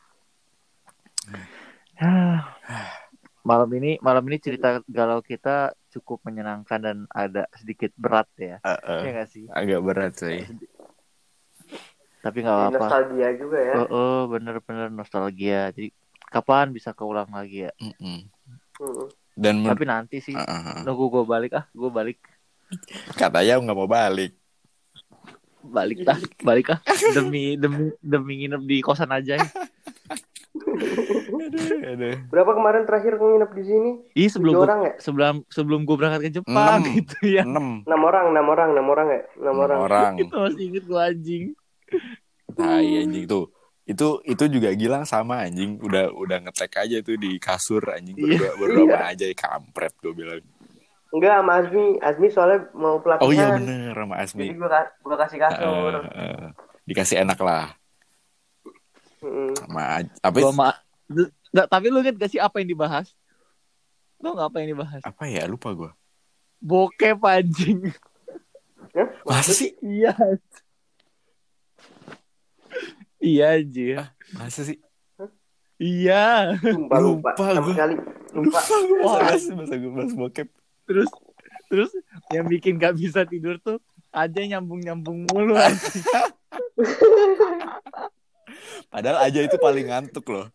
Ah. 1.97 2.43
malam 3.49 3.71
ini 3.79 4.03
malam 4.03 4.27
ini 4.27 4.43
cerita 4.43 4.83
galau 4.91 5.23
kita 5.23 5.71
cukup 5.95 6.27
menyenangkan 6.27 6.83
dan 6.83 6.97
ada 7.15 7.47
sedikit 7.55 7.95
berat 7.95 8.27
ya. 8.35 8.59
Eh, 8.67 8.81
eh, 8.83 9.01
Iya 9.07 9.11
gak 9.23 9.29
sih? 9.31 9.45
agak 9.47 9.81
berat 9.87 10.13
coy 10.19 10.43
Tapi 12.19 12.39
nggak 12.43 12.57
apa-apa. 12.59 12.83
nostalgia 12.83 13.29
juga 13.39 13.59
ya 13.63 13.75
Oh, 13.79 13.87
oh, 13.87 14.19
bener-bener 14.27 14.91
nostalgia. 14.91 15.71
Jadi 15.71 15.95
kapan 16.27 16.75
bisa 16.75 16.91
keulang 16.91 17.31
lagi 17.31 17.71
ya? 17.71 17.73
Mm-mm. 17.79 18.27
Mm-mm. 18.83 19.09
Dan 19.37 19.61
men- 19.61 19.71
Tapi 19.71 19.85
nanti 19.85 20.17
sih. 20.19 20.33
Ah, 20.33 20.43
ah, 20.43 20.61
ah. 20.73 20.81
Nunggu 20.83 21.13
gue 21.13 21.25
balik 21.25 21.53
ah, 21.55 21.65
gue 21.69 21.91
balik. 21.91 22.19
katanya 23.15 23.63
nggak 23.63 23.77
mau 23.77 23.87
balik 23.87 24.35
Balik 25.63 26.03
lah, 26.03 26.19
balik 26.41 26.67
ah. 26.73 26.79
Demi 27.15 27.55
demi 27.55 27.95
demi 28.01 28.33
nginep 28.41 28.63
di 28.65 28.77
kosan 28.81 29.11
aja. 29.11 29.35
ya. 29.35 29.47
aduh, 31.47 31.63
aduh. 31.87 32.17
berapa 32.27 32.51
kemarin 32.51 32.83
terakhir 32.83 33.13
nginep 33.15 33.51
di 33.53 33.63
sini 33.63 33.91
Ih 34.15 34.27
sebelum 34.27 34.55
gua, 34.57 34.65
orang 34.65 34.81
ya 34.83 34.93
sebelum 34.99 35.35
sebelum 35.47 35.81
gue 35.85 35.95
berangkat 35.95 36.21
ke 36.23 36.31
Jepang 36.33 36.81
Enam. 36.81 36.91
gitu 36.93 37.17
ya. 37.29 37.43
enam 37.45 37.83
enam 37.83 38.01
orang 38.03 38.25
enam 38.31 38.47
orang 38.47 38.69
enam 38.73 38.87
orang 38.89 39.07
ya 39.09 39.21
enam 39.37 39.53
enam 39.53 39.57
orang 39.61 39.79
orang 39.81 40.13
Itu 40.17 40.35
masih 40.43 40.65
inget 40.65 40.85
gue 40.85 41.01
anjing. 41.01 41.45
tai 42.51 42.89
anjing 42.99 43.25
tuh 43.27 43.47
itu 43.87 44.19
itu 44.27 44.45
juga 44.51 44.75
Gilang 44.75 45.07
sama 45.07 45.47
anjing. 45.47 45.79
Udah 45.79 46.11
udah 46.11 46.43
ngetek 46.43 46.75
aja 46.83 46.99
tuh 47.07 47.15
di 47.15 47.39
kasur 47.39 47.87
anjing. 47.95 48.19
Berdua 48.19 48.51
berdua 48.59 48.99
aja 49.15 49.25
kampret 49.31 49.95
gue 50.03 50.13
bilang. 50.13 50.43
Enggak 51.15 51.39
sama 51.39 51.53
Azmi. 51.63 51.87
Azmi 52.03 52.29
soalnya 52.35 52.59
mau 52.75 52.99
pelatihan 52.99 53.25
oh 53.25 53.31
iya 53.31 53.47
bener 53.55 53.95
sama 53.95 54.15
jadi 54.19 54.27
Asmi 54.27 54.47
gua, 54.59 54.81
gua 55.07 55.17
kasih 55.23 55.39
kasur. 55.39 55.93
Eh, 56.03 56.19
eh, 56.19 56.47
dikasih 56.91 57.17
enak 57.23 57.39
lah. 57.39 57.67
Sama 59.55 60.03
apa 60.03 60.37
Gua 60.43 60.53
ma 60.53 60.71
Nggak, 61.55 61.67
tapi 61.71 61.87
lu 61.89 62.03
inget 62.03 62.19
gak 62.19 62.31
sih 62.35 62.43
apa 62.43 62.59
yang 62.59 62.69
dibahas? 62.75 63.15
Lu 64.19 64.35
nggak 64.35 64.49
apa 64.51 64.57
yang 64.61 64.77
dibahas? 64.77 65.03
apa 65.07 65.25
ya? 65.31 65.47
Lupa 65.47 65.71
gue 65.73 65.91
Bokep 66.59 67.23
anjing. 67.23 67.95
Hah? 68.97 69.09
masa 69.23 69.55
sih? 69.55 69.77
Iya. 69.79 70.13
Iya 73.27 73.59
anjir. 73.59 73.99
masa 74.33 74.63
sih 74.63 74.79
Iya. 75.77 76.57
lupa 76.63 76.97
lupa, 76.97 77.31
Lupa 77.35 77.53
sama 77.53 77.69
sekali 77.69 77.95
lupa 78.33 78.59
lupa 78.63 78.77
gue 78.81 78.99
Wah. 79.03 79.21
masa 79.27 79.51
masa 79.53 79.75
gue 79.75 79.91
bahas 79.91 80.13
bokep 80.13 80.49
Terus 80.87 81.11
terus 81.67 81.91
yang 82.31 82.47
bikin 82.47 82.79
gak 82.79 82.95
bisa 82.95 83.27
tidur 83.27 83.59
tuh 83.59 83.83
aja 84.09 84.41
nyambung-nyambung 84.41 85.27
mulu 85.27 85.59
padahal 88.89 89.19
aja 89.21 89.41
itu 89.43 89.57
paling 89.59 89.91
ngantuk 89.91 90.25
loh 90.27 90.47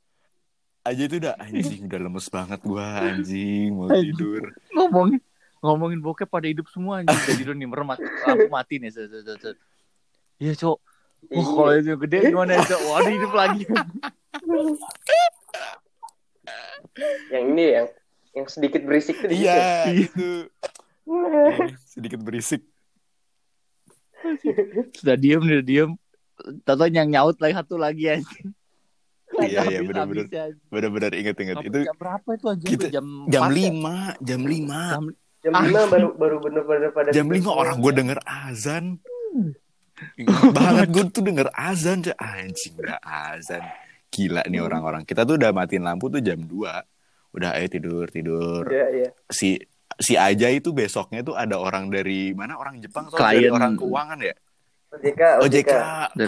aja 0.81 1.01
itu 1.03 1.19
udah 1.19 1.37
anjing 1.37 1.85
udah 1.85 1.99
lemes 1.99 2.25
banget 2.25 2.57
gua 2.63 3.05
anjing 3.05 3.69
mau 3.69 3.85
Anjing. 3.85 4.15
tidur 4.15 4.41
ngomongin 4.73 5.19
ngomongin 5.61 5.99
bokep 6.01 6.25
pada 6.25 6.49
hidup 6.49 6.65
semua 6.73 7.05
anjing. 7.05 7.13
Udah 7.13 7.35
tidur 7.37 7.53
nih 7.53 7.69
merem 7.69 7.85
mati, 7.85 8.01
lampu 8.01 8.49
mati 8.49 8.81
nih. 8.81 8.89
Iya, 10.41 10.53
Cok. 10.57 10.77
Wah, 11.23 11.29
Iya. 11.31 11.45
kalau 11.47 11.71
itu 11.75 11.91
gede 12.01 12.17
gimana 12.27 12.51
ya? 12.53 12.63
Wah, 12.81 12.95
ada 12.97 13.09
hidup 13.09 13.31
lagi. 13.31 13.63
yang 17.29 17.45
ini 17.47 17.65
yang 17.71 17.87
yang 18.33 18.45
sedikit 18.47 18.81
berisik 18.81 19.15
tuh 19.17 19.27
di 19.27 19.37
situ. 19.37 19.45
iya 19.45 19.59
Iya. 19.85 20.07
itu 20.07 20.29
Eh, 21.03 21.75
sedikit 21.83 22.19
berisik 22.19 22.61
Sudah 24.93 25.15
diem, 25.15 25.41
udah 25.41 25.61
diem. 25.61 25.91
Tato 26.61 26.85
yang 26.85 27.09
nyaut 27.09 27.37
lagi 27.37 27.53
satu 27.53 27.75
lagi 27.75 28.05
anjing. 28.07 28.53
Iya, 29.33 29.61
iya, 29.65 29.79
anjing. 29.81 30.27
bener-bener 30.67 31.11
inget-inget 31.15 31.57
itu 31.59 31.79
jam 31.81 31.95
berapa 31.95 32.29
itu 32.29 32.45
anjing? 32.47 32.69
kita- 32.69 32.91
jam 32.91 33.05
jam 33.27 33.43
4 33.43 33.49
ya? 33.49 33.55
lima 33.55 33.95
jam 34.19 34.41
lima 34.43 34.81
Jam 34.91 35.03
jam 35.41 35.51
lima 35.63 35.81
baru 35.87 36.07
baru 36.13 36.35
bener-bener 36.37 36.89
pada 36.91 37.09
jam 37.09 37.27
lima 37.27 37.49
orang 37.49 37.77
gue 37.77 37.91
denger 37.91 38.19
azan 38.23 38.85
Ingat 39.31 39.60
banget 40.51 40.87
gue 40.89 41.03
tuh 41.09 41.23
denger 41.23 41.47
azan 41.53 42.01
cuy. 42.01 42.15
anjing 42.17 42.73
udah 42.77 42.99
azan. 43.01 43.63
Gila 44.11 44.43
nih 44.45 44.59
orang-orang. 44.59 45.07
Kita 45.07 45.23
tuh 45.23 45.39
udah 45.39 45.55
matiin 45.55 45.85
lampu 45.85 46.11
tuh 46.11 46.19
jam 46.19 46.39
2 46.41 46.51
udah 47.31 47.49
ayo 47.55 47.67
tidur 47.71 48.05
tidur. 48.11 48.67
Iya, 48.67 48.87
iya. 48.91 49.09
si 49.31 49.55
si 49.95 50.19
aja 50.19 50.51
itu 50.51 50.75
besoknya 50.75 51.23
tuh 51.23 51.39
ada 51.39 51.55
orang 51.55 51.87
dari 51.87 52.35
mana? 52.35 52.59
Orang 52.59 52.83
Jepang 52.83 53.07
atau 53.07 53.15
dari 53.15 53.47
orang 53.47 53.79
keuangan 53.79 54.19
ya? 54.19 54.35
OJK 54.91 55.21
OJK 55.47 55.71
aja. 55.71 56.25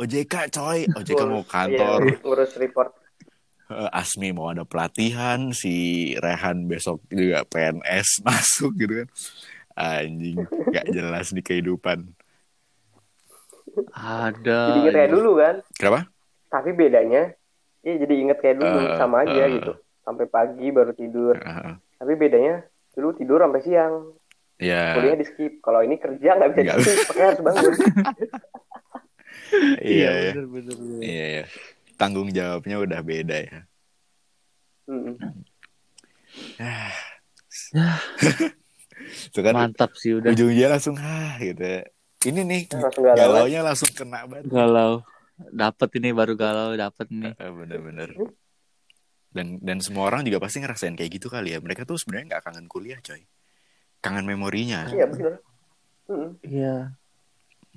OJK 0.00 0.34
coy. 0.48 0.78
OJK 0.96 1.20
mau 1.28 1.44
Ngurus- 1.44 1.52
kantor 1.52 1.98
iya, 2.08 2.16
ngurus 2.24 2.52
report. 2.56 2.90
Eh, 3.68 3.90
Asmi 3.92 4.32
mau 4.32 4.48
ada 4.48 4.64
pelatihan. 4.64 5.52
Si 5.52 5.74
Rehan 6.16 6.64
besok 6.64 7.04
juga 7.12 7.44
PNS 7.44 8.08
masuk 8.26 8.72
gitu 8.80 9.04
kan. 9.04 9.08
Anjing 9.76 10.40
gak 10.72 10.88
jelas 10.88 11.36
di 11.36 11.44
kehidupan 11.44 12.15
Ada. 13.92 14.60
jadi 14.66 14.78
inget 14.80 14.94
kayak 14.94 15.12
dulu 15.12 15.30
kan? 15.36 15.54
Kenapa? 15.74 16.00
Tapi 16.46 16.70
bedanya 16.72 17.22
ya 17.80 17.94
jadi 17.96 18.14
inget 18.16 18.38
kayak 18.38 18.56
dulu 18.56 18.78
Eh, 18.82 18.96
sama 18.96 19.16
aja 19.22 19.42
eh. 19.42 19.50
gitu. 19.52 19.72
Sampai 20.00 20.26
pagi 20.26 20.68
baru 20.68 20.92
tidur. 20.92 21.34
Heeh. 21.36 21.74
tapi 21.96 22.12
bedanya 22.14 22.60
dulu 22.92 23.12
tidur 23.12 23.38
sampai 23.38 23.60
siang. 23.60 23.94
Ya 24.56 24.92
kuliah 24.92 25.14
di 25.14 25.24
skip. 25.24 25.60
Kalau 25.60 25.80
ini 25.80 25.96
kerja 25.96 26.30
nggak 26.32 26.48
bisa 26.50 26.60
di 26.62 26.88
skip 26.88 27.06
makanya 27.06 27.26
harus 27.26 27.40
bangun. 27.40 27.72
Iya 29.78 30.10
ya 30.10 30.32
bener, 30.34 30.46
bener, 30.48 30.74
bener. 30.74 31.00
iya 31.00 31.26
ya 31.30 31.44
tanggung 31.94 32.28
jawabnya 32.28 32.76
udah 32.78 33.00
beda 33.00 33.36
ya. 33.38 33.58
Mm-mm. 34.86 35.14
Itu 39.22 39.40
kan 39.46 39.54
Mantap 39.54 39.94
sih 39.94 40.18
udah. 40.18 40.32
ujungnya 40.32 40.66
langsung 40.68 40.98
hah 40.98 41.38
gitu. 41.38 41.86
Ini 42.26 42.40
nih 42.42 42.62
Langsung 42.72 43.04
galau. 43.04 43.16
galaunya 43.16 43.60
langsung 43.62 43.90
kena 43.90 44.26
banget. 44.26 44.50
galau. 44.50 44.92
Dapat 45.36 45.88
ini 46.00 46.10
baru 46.10 46.34
galau, 46.34 46.74
dapat 46.74 47.06
nih. 47.08 47.32
Eh, 47.32 47.52
Bener-bener. 47.52 48.10
Dan 49.30 49.60
dan 49.60 49.78
semua 49.78 50.08
orang 50.08 50.24
juga 50.24 50.40
pasti 50.40 50.58
ngerasain 50.58 50.96
kayak 50.96 51.12
gitu 51.12 51.28
kali 51.28 51.52
ya. 51.52 51.60
Mereka 51.60 51.84
tuh 51.84 51.94
sebenarnya 51.94 52.34
nggak 52.34 52.42
kangen 52.42 52.66
kuliah, 52.66 52.98
coy. 52.98 53.22
Kangen 54.00 54.24
memorinya. 54.24 54.88
Iya 54.88 55.06
benar. 55.06 55.34
Iya. 56.40 56.74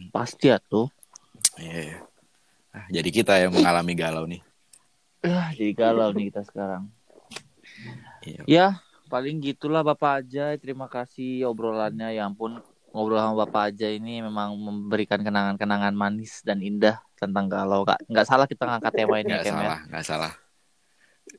Pasti 0.09 0.47
ya 0.47 0.57
tuh. 0.57 0.87
Iya. 1.55 1.79
iya. 1.85 1.99
Ah, 2.69 2.85
jadi 2.87 3.09
kita 3.11 3.33
yang 3.35 3.51
mengalami 3.51 3.93
galau 3.93 4.23
nih. 4.23 4.39
Ya, 5.19 5.51
jadi 5.51 5.73
galau 5.75 6.15
nih 6.15 6.31
kita 6.31 6.47
sekarang. 6.47 6.87
Iya. 8.23 8.41
Ya, 8.47 8.67
paling 9.07 9.43
gitulah 9.43 9.83
Bapak 9.83 10.23
aja. 10.23 10.55
Terima 10.55 10.87
kasih 10.87 11.43
obrolannya. 11.43 12.13
Ya 12.13 12.23
ampun, 12.23 12.63
ngobrol 12.91 13.19
sama 13.19 13.45
Bapak 13.45 13.73
aja 13.73 13.87
ini 13.87 14.19
memang 14.19 14.55
memberikan 14.57 15.21
kenangan-kenangan 15.21 15.93
manis 15.93 16.41
dan 16.41 16.59
indah 16.59 16.99
tentang 17.15 17.45
galau. 17.47 17.83
Kak, 17.83 18.01
nggak 18.07 18.25
salah 18.27 18.45
kita 18.47 18.65
ngangkat 18.65 18.93
tema 18.95 19.15
ini, 19.19 19.29
Nggak 19.31 19.43
Kem, 19.43 19.51
ya. 19.51 19.57
salah, 19.59 19.79
nggak 19.89 20.05
salah. 20.05 20.33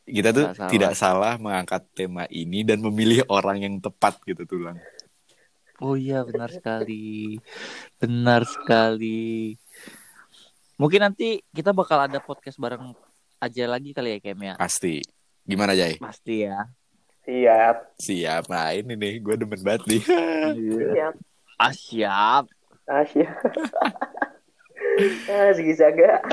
Kita 0.07 0.29
tuh 0.31 0.45
Nggak 0.47 0.57
salah. 0.59 0.71
tidak 0.71 0.93
salah 0.95 1.35
mengangkat 1.37 1.83
tema 1.93 2.25
ini 2.31 2.63
dan 2.63 2.79
memilih 2.79 3.27
orang 3.27 3.59
yang 3.59 3.75
tepat 3.79 4.19
gitu 4.23 4.47
tulang. 4.47 4.79
Oh 5.81 5.97
iya, 5.97 6.23
benar 6.23 6.53
sekali. 6.53 7.41
Benar 7.97 8.45
sekali. 8.45 9.57
Mungkin 10.77 11.01
nanti 11.01 11.41
kita 11.51 11.73
bakal 11.73 12.05
ada 12.05 12.21
podcast 12.21 12.57
bareng 12.57 12.93
aja 13.41 13.65
lagi 13.65 13.91
kali 13.91 14.17
ya, 14.17 14.19
Kem 14.21 14.41
ya. 14.45 14.55
Pasti. 14.61 15.01
Gimana 15.43 15.73
Jay? 15.73 15.97
Pasti 15.97 16.45
ya. 16.45 16.69
Siap. 17.25 17.77
Siap. 17.97 18.43
Nah 18.47 18.77
ini 18.77 18.93
nih, 18.95 19.15
gue 19.21 19.35
demen 19.41 19.61
banget 19.61 19.83
nih. 19.89 20.03
Siap. 20.05 21.15
Ah 21.61 21.77
siap. 21.77 22.49
Ah 22.89 23.05
siap. 23.05 23.29
ah, 25.29 25.53
segi 25.53 25.77
saga. 25.77 26.25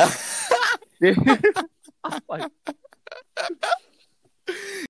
Apa? 2.08 2.48